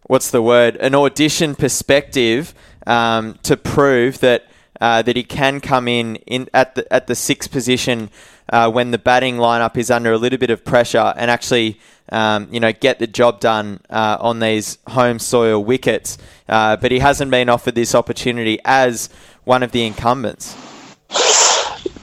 what's 0.04 0.32
the 0.32 0.42
word 0.42 0.78
an 0.78 0.96
audition 0.96 1.56
perspective 1.56 2.54
um, 2.86 3.38
to 3.44 3.58
prove 3.58 4.20
that 4.20 4.46
uh, 4.80 5.02
that 5.02 5.16
he 5.16 5.24
can 5.24 5.60
come 5.60 5.88
in, 5.88 6.18
in 6.28 6.48
at 6.54 6.76
the 6.76 6.94
at 6.94 7.08
the 7.08 7.16
sixth 7.16 7.52
position 7.52 8.10
uh, 8.50 8.70
when 8.70 8.92
the 8.92 8.98
batting 8.98 9.38
lineup 9.38 9.76
is 9.76 9.90
under 9.90 10.14
a 10.14 10.18
little 10.18 10.40
bit 10.40 10.52
of 10.52 10.64
pressure 10.64 11.14
and 11.18 11.32
actually 11.32 11.80
um, 12.10 12.48
you 12.52 12.60
know, 12.60 12.72
get 12.72 13.00
the 13.00 13.08
job 13.08 13.40
done 13.40 13.82
uh, 13.90 14.18
on 14.20 14.40
these 14.40 14.78
home 14.88 15.20
soil 15.20 15.64
wickets. 15.64 16.18
Uh, 16.48 16.78
but 16.78 16.92
he 16.92 17.00
hasn't 17.00 17.32
been 17.32 17.50
offered 17.50 17.76
this 17.76 17.94
opportunity 17.94 18.60
as 18.64 19.10
one 19.44 19.64
of 19.64 19.72
the 19.72 19.86
incumbents. 19.86 20.56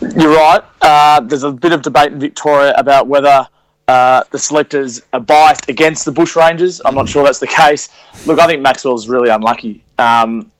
You're 0.00 0.34
right. 0.34 0.62
Uh, 0.80 1.20
there's 1.20 1.42
a 1.42 1.52
bit 1.52 1.72
of 1.72 1.82
debate 1.82 2.12
in 2.12 2.20
Victoria 2.20 2.74
about 2.76 3.06
whether 3.06 3.48
uh, 3.88 4.24
the 4.30 4.38
selectors 4.38 5.02
are 5.12 5.20
biased 5.20 5.68
against 5.68 6.04
the 6.04 6.12
Bush 6.12 6.36
Rangers. 6.36 6.80
I'm 6.84 6.94
not 6.94 7.08
sure 7.08 7.24
that's 7.24 7.38
the 7.38 7.46
case. 7.46 7.88
Look, 8.26 8.38
I 8.38 8.46
think 8.46 8.62
Maxwell's 8.62 9.08
really 9.08 9.28
unlucky. 9.28 9.82
Um, 9.98 10.50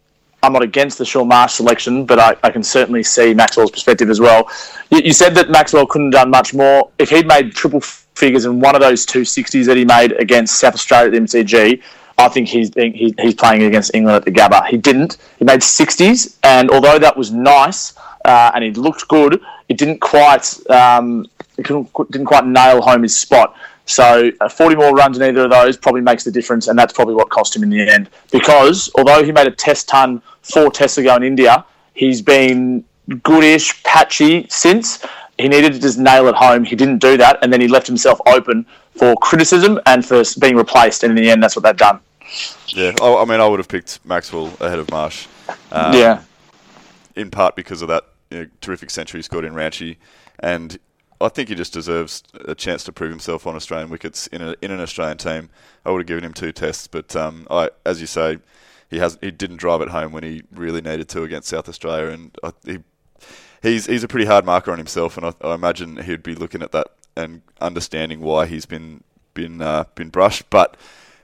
I'm 0.42 0.52
not 0.52 0.62
against 0.62 0.98
the 0.98 1.06
Shaun 1.06 1.28
Marsh 1.28 1.54
selection, 1.54 2.04
but 2.04 2.18
I, 2.18 2.36
I, 2.42 2.50
can 2.50 2.62
certainly 2.62 3.02
see 3.02 3.32
Maxwell's 3.32 3.70
perspective 3.70 4.10
as 4.10 4.20
well. 4.20 4.50
You, 4.90 4.98
you, 4.98 5.12
said 5.14 5.34
that 5.36 5.48
Maxwell 5.48 5.86
couldn't 5.86 6.12
have 6.12 6.24
done 6.24 6.30
much 6.30 6.52
more. 6.52 6.90
If 6.98 7.08
he'd 7.08 7.26
made 7.26 7.54
triple 7.54 7.80
figures 7.80 8.44
in 8.44 8.60
one 8.60 8.74
of 8.74 8.82
those 8.82 9.06
two 9.06 9.22
60s 9.22 9.64
that 9.64 9.76
he 9.78 9.86
made 9.86 10.12
against 10.12 10.60
South 10.60 10.74
Australia 10.74 11.06
at 11.06 11.12
the 11.12 11.20
MCG, 11.20 11.82
I 12.18 12.28
think 12.28 12.48
he's 12.48 12.70
he, 12.74 13.14
he's 13.18 13.34
playing 13.34 13.62
against 13.62 13.92
England 13.94 14.16
at 14.16 14.24
the 14.26 14.30
Gabba. 14.30 14.66
He 14.66 14.76
didn't. 14.76 15.16
He 15.38 15.44
made 15.44 15.60
60s, 15.60 16.36
and 16.42 16.70
although 16.70 16.98
that 16.98 17.16
was 17.16 17.32
nice 17.32 17.94
uh, 18.24 18.50
and 18.54 18.64
he 18.64 18.70
looked 18.72 19.06
good, 19.08 19.40
it 19.68 19.78
didn't 19.78 20.00
quite 20.00 20.58
um, 20.70 21.26
it 21.58 21.66
didn't 21.66 22.26
quite 22.26 22.46
nail 22.46 22.80
home 22.80 23.02
his 23.02 23.16
spot. 23.16 23.56
So 23.86 24.30
uh, 24.40 24.48
40 24.48 24.76
more 24.76 24.94
runs 24.94 25.18
in 25.18 25.22
either 25.22 25.44
of 25.44 25.50
those 25.50 25.76
probably 25.76 26.00
makes 26.00 26.24
the 26.24 26.30
difference, 26.30 26.68
and 26.68 26.78
that's 26.78 26.92
probably 26.92 27.14
what 27.14 27.28
cost 27.28 27.54
him 27.54 27.62
in 27.62 27.70
the 27.70 27.86
end. 27.86 28.08
Because 28.30 28.90
although 28.96 29.22
he 29.22 29.30
made 29.30 29.46
a 29.46 29.50
test 29.50 29.88
ton 29.88 30.22
four 30.42 30.70
tests 30.70 30.96
ago 30.96 31.14
in 31.16 31.22
India, 31.22 31.64
he's 31.92 32.22
been 32.22 32.84
goodish, 33.22 33.82
patchy 33.82 34.46
since. 34.48 35.04
He 35.38 35.48
needed 35.48 35.72
to 35.74 35.80
just 35.80 35.98
nail 35.98 36.28
it 36.28 36.34
home. 36.34 36.64
He 36.64 36.76
didn't 36.76 36.98
do 36.98 37.16
that, 37.18 37.38
and 37.42 37.52
then 37.52 37.60
he 37.60 37.68
left 37.68 37.86
himself 37.86 38.20
open 38.26 38.64
for 38.96 39.16
criticism 39.16 39.80
and 39.86 40.06
for 40.06 40.22
being 40.38 40.56
replaced. 40.56 41.02
And 41.02 41.16
in 41.16 41.22
the 41.22 41.30
end, 41.30 41.42
that's 41.42 41.56
what 41.56 41.64
they've 41.64 41.76
done. 41.76 42.00
Yeah, 42.68 42.92
I, 43.02 43.24
mean, 43.24 43.40
I 43.40 43.46
would 43.46 43.58
have 43.58 43.68
picked 43.68 44.04
Maxwell 44.06 44.46
ahead 44.60 44.78
of 44.78 44.90
Marsh. 44.90 45.26
Um, 45.70 45.92
yeah, 45.92 46.22
in 47.16 47.30
part 47.30 47.54
because 47.56 47.82
of 47.82 47.88
that 47.88 48.04
know, 48.30 48.46
terrific 48.60 48.90
century 48.90 49.18
he 49.18 49.22
scored 49.22 49.44
in 49.44 49.54
Ranchi, 49.54 49.96
and 50.40 50.78
I 51.20 51.28
think 51.28 51.48
he 51.48 51.54
just 51.54 51.72
deserves 51.72 52.22
a 52.46 52.54
chance 52.54 52.84
to 52.84 52.92
prove 52.92 53.10
himself 53.10 53.46
on 53.46 53.56
Australian 53.56 53.88
wickets 53.88 54.26
in, 54.28 54.42
a, 54.42 54.54
in 54.60 54.70
an 54.70 54.80
Australian 54.80 55.16
team. 55.16 55.48
I 55.84 55.90
would 55.90 56.00
have 56.00 56.06
given 56.06 56.24
him 56.24 56.34
two 56.34 56.52
tests, 56.52 56.86
but 56.86 57.14
um, 57.16 57.46
I, 57.50 57.70
as 57.86 58.00
you 58.00 58.06
say, 58.06 58.38
he 58.90 58.98
has 58.98 59.18
he 59.20 59.30
didn't 59.30 59.56
drive 59.56 59.80
it 59.80 59.88
home 59.88 60.12
when 60.12 60.22
he 60.22 60.42
really 60.52 60.80
needed 60.80 61.08
to 61.10 61.22
against 61.22 61.48
South 61.48 61.68
Australia, 61.68 62.12
and 62.12 62.36
I, 62.42 62.52
he 62.64 62.78
he's 63.62 63.86
he's 63.86 64.04
a 64.04 64.08
pretty 64.08 64.26
hard 64.26 64.44
marker 64.44 64.70
on 64.70 64.78
himself, 64.78 65.16
and 65.16 65.26
I, 65.26 65.32
I, 65.40 65.54
imagine 65.54 65.96
he'd 66.02 66.22
be 66.22 66.34
looking 66.34 66.62
at 66.62 66.72
that 66.72 66.88
and 67.16 67.42
understanding 67.60 68.20
why 68.20 68.46
he's 68.46 68.66
been 68.66 69.02
been 69.34 69.62
uh, 69.62 69.84
been 69.94 70.10
brushed, 70.10 70.48
but. 70.50 70.76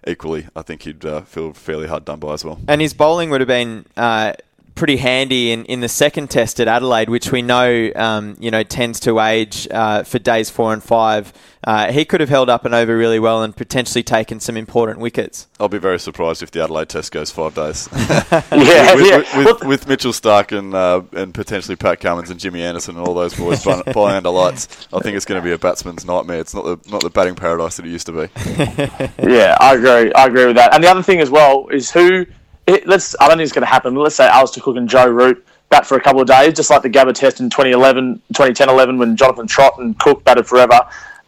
Equally, 0.06 0.46
I 0.56 0.62
think 0.62 0.84
he'd 0.84 1.04
uh, 1.04 1.20
feel 1.20 1.52
fairly 1.52 1.86
hard 1.86 2.06
done 2.06 2.20
by 2.20 2.32
as 2.32 2.42
well. 2.42 2.58
And 2.66 2.80
his 2.80 2.94
bowling 2.94 3.28
would 3.28 3.42
have 3.42 3.48
been 3.48 3.84
uh, 3.98 4.32
pretty 4.80 4.96
handy 4.96 5.52
in, 5.52 5.66
in 5.66 5.80
the 5.80 5.88
second 5.90 6.30
test 6.30 6.58
at 6.58 6.66
Adelaide, 6.66 7.10
which 7.10 7.30
we 7.30 7.42
know 7.42 7.90
um, 7.94 8.34
you 8.40 8.50
know 8.50 8.62
tends 8.62 8.98
to 8.98 9.20
age 9.20 9.68
uh, 9.70 10.02
for 10.04 10.18
days 10.18 10.48
four 10.48 10.72
and 10.72 10.82
five. 10.82 11.34
Uh, 11.62 11.92
he 11.92 12.06
could 12.06 12.22
have 12.22 12.30
held 12.30 12.48
up 12.48 12.64
and 12.64 12.74
over 12.74 12.96
really 12.96 13.18
well 13.18 13.42
and 13.42 13.54
potentially 13.54 14.02
taken 14.02 14.40
some 14.40 14.56
important 14.56 14.98
wickets. 14.98 15.46
I'll 15.60 15.68
be 15.68 15.76
very 15.76 15.98
surprised 15.98 16.42
if 16.42 16.50
the 16.50 16.64
Adelaide 16.64 16.88
Test 16.88 17.12
goes 17.12 17.30
five 17.30 17.54
days. 17.54 17.90
yeah, 17.92 18.94
with, 18.94 19.06
yeah. 19.06 19.18
With, 19.18 19.34
with, 19.34 19.64
with, 19.64 19.86
Mitchell 19.86 20.14
Stark 20.14 20.50
and 20.52 20.74
uh, 20.74 21.02
and 21.12 21.34
potentially 21.34 21.76
Pat 21.76 22.00
Cummins 22.00 22.30
and 22.30 22.40
Jimmy 22.40 22.62
Anderson 22.62 22.96
and 22.96 23.06
all 23.06 23.12
those 23.12 23.34
boys 23.34 23.62
flying 23.62 23.84
under 24.16 24.30
lights, 24.30 24.88
I 24.94 25.00
think 25.00 25.14
it's 25.14 25.26
going 25.26 25.42
to 25.42 25.44
be 25.44 25.52
a 25.52 25.58
batsman's 25.58 26.06
nightmare. 26.06 26.40
It's 26.40 26.54
not 26.54 26.64
the 26.64 26.90
not 26.90 27.02
the 27.02 27.10
batting 27.10 27.34
paradise 27.34 27.76
that 27.76 27.84
it 27.84 27.90
used 27.90 28.06
to 28.06 28.12
be. 28.12 28.28
yeah, 29.30 29.58
I 29.60 29.74
agree. 29.74 30.10
I 30.14 30.24
agree 30.24 30.46
with 30.46 30.56
that. 30.56 30.72
And 30.72 30.82
the 30.82 30.88
other 30.88 31.02
thing 31.02 31.20
as 31.20 31.28
well 31.28 31.68
is 31.68 31.90
who 31.90 32.24
it, 32.74 32.86
let's. 32.86 33.14
I 33.20 33.28
don't 33.28 33.36
think 33.36 33.44
it's 33.44 33.52
going 33.52 33.62
to 33.62 33.70
happen. 33.70 33.94
Let's 33.94 34.16
say 34.16 34.26
Alastair 34.26 34.62
Cook 34.62 34.76
and 34.76 34.88
Joe 34.88 35.06
Root 35.08 35.44
bat 35.68 35.86
for 35.86 35.96
a 35.96 36.00
couple 36.00 36.20
of 36.20 36.26
days, 36.26 36.54
just 36.54 36.70
like 36.70 36.82
the 36.82 36.90
Gabba 36.90 37.14
test 37.14 37.40
in 37.40 37.48
2011, 37.50 38.14
2010, 38.28 38.68
11 38.68 38.98
when 38.98 39.16
Jonathan 39.16 39.46
Trott 39.46 39.78
and 39.78 39.98
Cook 39.98 40.24
batted 40.24 40.46
forever. 40.46 40.80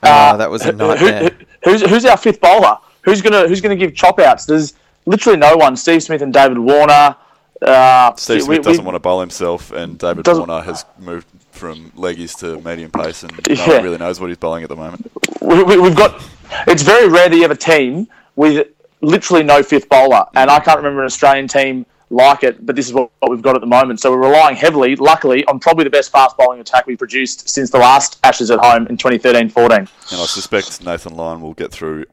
Oh, 0.02 0.36
that 0.36 0.50
was 0.50 0.62
a 0.62 0.72
who- 0.72 0.78
who- 0.78 0.86
nightmare. 0.88 1.30
who- 1.64 1.70
who's, 1.70 1.82
who's 1.82 2.04
our 2.04 2.16
fifth 2.16 2.40
bowler? 2.40 2.76
Who's 3.02 3.20
gonna 3.22 3.46
Who's 3.48 3.60
gonna 3.60 3.76
give 3.76 3.94
chop 3.94 4.18
outs? 4.18 4.44
There's 4.46 4.74
literally 5.06 5.38
no 5.38 5.56
one. 5.56 5.76
Steve 5.76 6.02
Smith 6.02 6.22
and 6.22 6.32
David 6.32 6.58
Warner. 6.58 7.16
Uh, 7.60 8.12
Steve 8.16 8.36
we- 8.38 8.42
Smith 8.42 8.58
we- 8.58 8.64
doesn't 8.64 8.84
want 8.84 8.96
to 8.96 9.00
bowl 9.00 9.20
himself, 9.20 9.70
and 9.72 9.96
David 9.98 10.26
Warner 10.26 10.60
has 10.62 10.84
moved 10.98 11.26
from 11.52 11.92
leggies 11.96 12.36
to 12.40 12.60
medium 12.68 12.90
pace, 12.90 13.22
and 13.22 13.32
no 13.48 13.54
Yeah. 13.54 13.68
one 13.76 13.84
really 13.84 13.98
knows 13.98 14.18
what 14.20 14.28
he's 14.28 14.36
bowling 14.38 14.62
at 14.64 14.68
the 14.68 14.76
moment. 14.76 15.10
we, 15.40 15.62
we, 15.62 15.78
we've 15.78 15.94
got. 15.94 16.20
It's 16.66 16.82
very 16.82 17.08
rare 17.08 17.28
that 17.28 17.34
you 17.36 17.42
have 17.42 17.50
a 17.52 17.56
team 17.56 18.08
with 18.36 18.66
literally 19.02 19.42
no 19.42 19.62
fifth 19.62 19.88
bowler, 19.88 20.24
and 20.34 20.50
I 20.50 20.60
can't 20.60 20.78
remember 20.78 21.00
an 21.00 21.06
Australian 21.06 21.48
team 21.48 21.84
like 22.10 22.42
it. 22.42 22.64
But 22.64 22.76
this 22.76 22.86
is 22.86 22.92
what, 22.94 23.10
what 23.20 23.30
we've 23.30 23.42
got 23.42 23.54
at 23.54 23.60
the 23.60 23.66
moment. 23.66 24.00
So 24.00 24.10
we're 24.12 24.28
relying 24.28 24.56
heavily, 24.56 24.96
luckily, 24.96 25.44
on 25.46 25.58
probably 25.60 25.84
the 25.84 25.90
best 25.90 26.10
fast 26.12 26.36
bowling 26.36 26.60
attack 26.60 26.86
we've 26.86 26.98
produced 26.98 27.48
since 27.48 27.70
the 27.70 27.78
last 27.78 28.18
Ashes 28.24 28.50
at 28.50 28.58
home 28.60 28.86
in 28.86 28.96
2013-14. 28.96 29.70
And 29.78 29.86
I 29.86 30.26
suspect 30.26 30.84
Nathan 30.84 31.14
Lyon 31.16 31.40
will 31.40 31.54
get 31.54 31.72
through 31.72 32.04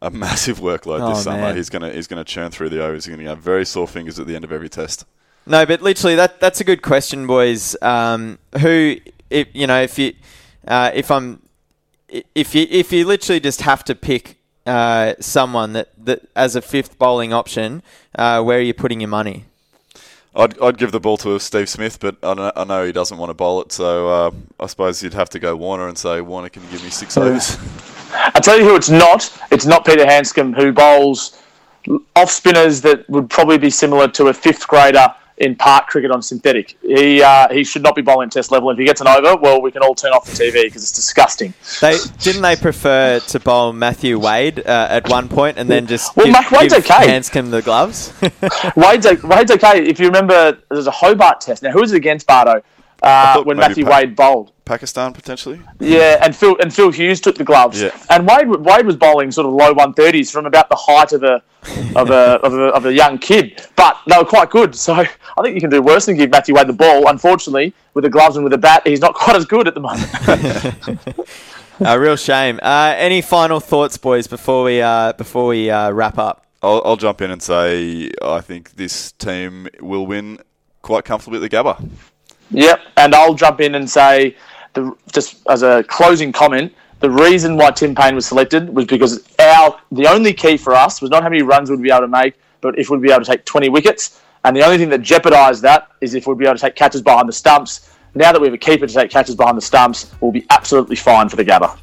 a 0.00 0.10
massive 0.12 0.60
workload 0.60 1.00
Oh, 1.00 1.10
this 1.10 1.24
summer. 1.24 1.38
man. 1.42 1.56
He's 1.56 1.70
gonna 1.70 1.90
he's 1.90 2.06
gonna 2.06 2.24
churn 2.24 2.50
through 2.50 2.68
the 2.70 2.82
overs. 2.82 3.04
He's 3.04 3.14
gonna 3.16 3.28
have 3.28 3.40
very 3.40 3.66
sore 3.66 3.88
fingers 3.88 4.18
at 4.18 4.26
the 4.26 4.36
end 4.36 4.44
of 4.44 4.52
every 4.52 4.68
test. 4.68 5.04
No, 5.46 5.64
but 5.66 5.80
literally, 5.82 6.14
that 6.16 6.40
that's 6.40 6.60
a 6.60 6.64
good 6.64 6.82
question, 6.82 7.26
boys. 7.26 7.74
Um, 7.82 8.38
who, 8.60 8.96
if, 9.30 9.48
you 9.54 9.66
know, 9.66 9.80
if 9.80 9.98
you, 9.98 10.12
uh, 10.66 10.90
if 10.94 11.10
I'm, 11.10 11.40
if 12.34 12.54
you, 12.54 12.66
if 12.70 12.92
you 12.92 13.06
literally 13.06 13.40
just 13.40 13.62
have 13.62 13.82
to 13.84 13.94
pick 13.94 14.37
uh, 14.68 15.14
someone 15.18 15.72
that, 15.72 15.88
that 16.04 16.28
as 16.36 16.54
a 16.54 16.62
fifth 16.62 16.98
bowling 16.98 17.32
option, 17.32 17.82
uh, 18.16 18.42
where 18.42 18.58
are 18.58 18.62
you 18.62 18.74
putting 18.74 19.00
your 19.00 19.08
money? 19.08 19.44
I'd, 20.36 20.60
I'd 20.60 20.78
give 20.78 20.92
the 20.92 21.00
ball 21.00 21.16
to 21.18 21.40
Steve 21.40 21.68
Smith, 21.68 21.98
but 21.98 22.16
I 22.22 22.34
know, 22.34 22.52
I 22.54 22.64
know 22.64 22.84
he 22.84 22.92
doesn't 22.92 23.16
want 23.18 23.30
to 23.30 23.34
bowl 23.34 23.62
it, 23.62 23.72
so 23.72 24.08
uh, 24.08 24.30
I 24.60 24.66
suppose 24.66 25.02
you'd 25.02 25.14
have 25.14 25.30
to 25.30 25.38
go 25.38 25.56
Warner 25.56 25.88
and 25.88 25.98
say, 25.98 26.20
Warner, 26.20 26.48
can 26.48 26.62
you 26.64 26.68
give 26.70 26.84
me 26.84 26.90
six 26.90 27.16
overs? 27.16 27.56
I 28.12 28.40
tell 28.40 28.58
you 28.58 28.64
who 28.64 28.76
it's 28.76 28.90
not. 28.90 29.36
It's 29.50 29.66
not 29.66 29.84
Peter 29.84 30.06
Handscomb 30.06 30.54
who 30.54 30.72
bowls 30.72 31.42
off 32.14 32.30
spinners 32.30 32.82
that 32.82 33.08
would 33.08 33.30
probably 33.30 33.58
be 33.58 33.70
similar 33.70 34.08
to 34.08 34.28
a 34.28 34.34
fifth 34.34 34.68
grader 34.68 35.14
in 35.38 35.54
park 35.54 35.86
cricket 35.86 36.10
on 36.10 36.22
synthetic. 36.22 36.76
He 36.82 37.22
uh, 37.22 37.48
he 37.48 37.64
should 37.64 37.82
not 37.82 37.94
be 37.94 38.02
bowling 38.02 38.30
test 38.30 38.50
level. 38.50 38.70
If 38.70 38.78
he 38.78 38.84
gets 38.84 39.00
an 39.00 39.08
over, 39.08 39.36
well, 39.36 39.62
we 39.62 39.70
can 39.70 39.82
all 39.82 39.94
turn 39.94 40.12
off 40.12 40.24
the 40.26 40.32
TV 40.32 40.64
because 40.64 40.82
it's 40.82 40.92
disgusting. 40.92 41.54
They 41.80 41.96
didn't 42.20 42.42
they 42.42 42.56
prefer 42.56 43.20
to 43.20 43.40
bowl 43.40 43.72
Matthew 43.72 44.18
Wade 44.18 44.60
uh, 44.60 44.88
at 44.90 45.08
one 45.08 45.28
point 45.28 45.58
and 45.58 45.68
then 45.70 45.86
just 45.86 46.16
Well, 46.16 46.26
give, 46.26 46.52
Wade's 46.52 46.74
give 46.74 46.84
okay. 46.84 47.08
Handscomb 47.08 47.50
the 47.50 47.62
gloves? 47.62 48.12
Wade's, 48.76 49.06
Wade's 49.22 49.50
okay. 49.52 49.84
If 49.84 50.00
you 50.00 50.06
remember, 50.06 50.58
there's 50.70 50.86
a 50.86 50.92
Hobart 50.92 51.40
test. 51.40 51.62
Now, 51.62 51.70
who 51.70 51.80
was 51.80 51.92
it 51.92 51.96
against 51.96 52.26
Bardo 52.26 52.62
uh, 53.02 53.42
when 53.44 53.56
Matthew 53.56 53.84
Pa- 53.84 53.98
Wade 53.98 54.16
bowled? 54.16 54.52
Pakistan, 54.64 55.12
potentially? 55.12 55.60
Yeah, 55.80 56.18
and 56.22 56.36
Phil 56.36 56.56
and 56.60 56.72
Phil 56.72 56.90
Hughes 56.90 57.20
took 57.20 57.36
the 57.36 57.44
gloves. 57.44 57.80
Yeah. 57.80 57.90
And 58.10 58.26
Wade 58.26 58.48
Wade 58.48 58.84
was 58.86 58.96
bowling 58.96 59.30
sort 59.30 59.46
of 59.46 59.54
low 59.54 59.74
130s 59.74 60.30
from 60.30 60.46
about 60.46 60.68
the 60.68 60.76
height 60.76 61.12
of 61.12 61.22
a 61.22 61.42
of 61.96 62.10
a, 62.10 62.40
of 62.42 62.52
a 62.54 62.62
of 62.64 62.86
a 62.86 62.92
young 62.92 63.18
kid, 63.18 63.66
but 63.76 63.98
they 64.06 64.16
were 64.16 64.24
quite 64.24 64.50
good. 64.50 64.74
So 64.74 64.94
I 64.94 65.42
think 65.42 65.54
you 65.54 65.60
can 65.60 65.70
do 65.70 65.80
worse 65.82 66.06
than 66.06 66.16
give 66.16 66.30
Matthew 66.30 66.54
Wade 66.54 66.66
the 66.66 66.74
ball. 66.74 67.08
Unfortunately, 67.08 67.72
with 67.94 68.04
the 68.04 68.10
gloves 68.10 68.36
and 68.36 68.44
with 68.44 68.52
the 68.52 68.58
bat, 68.58 68.86
he's 68.86 69.00
not 69.00 69.14
quite 69.22 69.36
as 69.36 69.46
good 69.46 69.66
at 69.66 69.74
the 69.74 69.80
moment. 69.80 71.18
a 71.80 71.98
real 71.98 72.16
shame. 72.16 72.60
Uh, 72.62 72.94
any 72.96 73.22
final 73.22 73.60
thoughts, 73.60 73.96
boys, 73.96 74.26
before 74.26 74.64
we 74.64 74.82
uh, 74.82 75.14
before 75.14 75.46
we 75.46 75.70
uh, 75.70 75.90
wrap 75.90 76.18
up? 76.18 76.46
I'll, 76.62 76.82
I'll 76.84 76.96
jump 76.96 77.22
in 77.22 77.30
and 77.30 77.42
say 77.42 78.10
I 78.22 78.40
think 78.40 78.72
this 78.72 79.12
team 79.12 79.68
will 79.80 80.06
win 80.06 80.40
quite 80.82 81.04
comfortably 81.04 81.38
at 81.38 81.50
the 81.50 81.56
Gabba. 81.56 81.88
Yep, 82.50 82.80
and 82.96 83.14
I'll 83.14 83.34
jump 83.34 83.60
in 83.60 83.74
and 83.74 83.88
say, 83.88 84.36
the, 84.74 84.94
just 85.12 85.40
as 85.48 85.62
a 85.62 85.84
closing 85.84 86.32
comment, 86.32 86.72
the 87.00 87.10
reason 87.10 87.56
why 87.56 87.70
Tim 87.70 87.94
Paine 87.94 88.14
was 88.14 88.26
selected 88.26 88.74
was 88.74 88.86
because 88.86 89.22
our 89.38 89.78
the 89.92 90.06
only 90.06 90.32
key 90.32 90.56
for 90.56 90.74
us 90.74 91.00
was 91.00 91.10
not 91.10 91.22
how 91.22 91.28
many 91.28 91.42
runs 91.42 91.70
we'd 91.70 91.82
be 91.82 91.90
able 91.90 92.00
to 92.02 92.08
make, 92.08 92.34
but 92.60 92.78
if 92.78 92.90
we'd 92.90 93.02
be 93.02 93.10
able 93.10 93.24
to 93.24 93.30
take 93.30 93.44
20 93.44 93.68
wickets. 93.68 94.20
And 94.44 94.56
the 94.56 94.64
only 94.64 94.78
thing 94.78 94.88
that 94.90 95.02
jeopardised 95.02 95.62
that 95.62 95.88
is 96.00 96.14
if 96.14 96.26
we'd 96.26 96.38
be 96.38 96.46
able 96.46 96.56
to 96.56 96.60
take 96.60 96.74
catches 96.74 97.02
behind 97.02 97.28
the 97.28 97.32
stumps. 97.32 97.94
Now 98.14 98.32
that 98.32 98.40
we 98.40 98.46
have 98.46 98.54
a 98.54 98.58
keeper 98.58 98.86
to 98.86 98.92
take 98.92 99.10
catches 99.10 99.36
behind 99.36 99.56
the 99.56 99.62
stumps, 99.62 100.12
we'll 100.20 100.32
be 100.32 100.46
absolutely 100.50 100.96
fine 100.96 101.28
for 101.28 101.36
the 101.36 101.44
Gabba. 101.44 101.76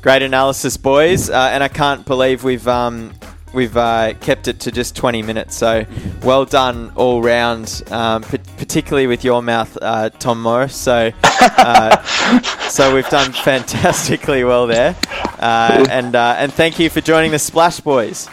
Great 0.00 0.22
analysis, 0.22 0.76
boys, 0.76 1.28
uh, 1.28 1.50
and 1.52 1.64
I 1.64 1.68
can't 1.68 2.06
believe 2.06 2.44
we've 2.44 2.66
um, 2.68 3.12
we've 3.56 3.76
uh, 3.76 4.12
kept 4.20 4.46
it 4.46 4.60
to 4.60 4.70
just 4.70 4.94
20 4.94 5.22
minutes. 5.22 5.56
So 5.56 5.84
well 6.22 6.44
done 6.44 6.92
all 6.94 7.22
round, 7.22 7.82
um, 7.90 8.22
p- 8.22 8.38
particularly 8.58 9.08
with 9.08 9.24
your 9.24 9.42
mouth, 9.42 9.76
uh, 9.82 10.10
Tom 10.10 10.40
Morris. 10.42 10.76
So 10.76 11.10
uh, 11.24 12.00
so 12.68 12.94
we've 12.94 13.08
done 13.08 13.32
fantastically 13.32 14.44
well 14.44 14.68
there, 14.68 14.94
uh, 15.40 15.86
and 15.90 16.14
uh, 16.14 16.36
and 16.38 16.52
thank 16.52 16.78
you 16.78 16.88
for 16.90 17.00
joining 17.00 17.32
the 17.32 17.38
Splash 17.38 17.80
Boys. 17.80 18.28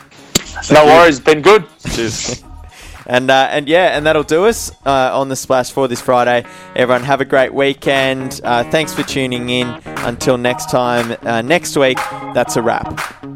no 0.72 0.86
worries, 0.86 1.20
been 1.20 1.42
good. 1.42 1.66
Cheers. 1.96 2.44
And 3.06 3.30
uh, 3.30 3.50
and 3.52 3.68
yeah, 3.68 3.98
and 3.98 4.06
that'll 4.06 4.24
do 4.24 4.46
us 4.46 4.72
uh, 4.86 5.12
on 5.20 5.28
the 5.28 5.36
splash 5.36 5.72
for 5.72 5.90
this 5.90 6.00
Friday. 6.00 6.46
Everyone, 6.74 7.04
have 7.04 7.20
a 7.20 7.26
great 7.26 7.54
weekend. 7.54 8.40
Uh, 8.46 8.64
thanks 8.72 8.94
for 8.94 9.04
tuning 9.04 9.50
in. 9.50 9.68
Until 9.86 10.38
next 10.38 10.70
time, 10.70 11.18
uh, 11.24 11.42
next 11.42 11.76
week, 11.76 11.98
that's 12.34 12.56
a 12.56 12.62
wrap. 12.62 13.33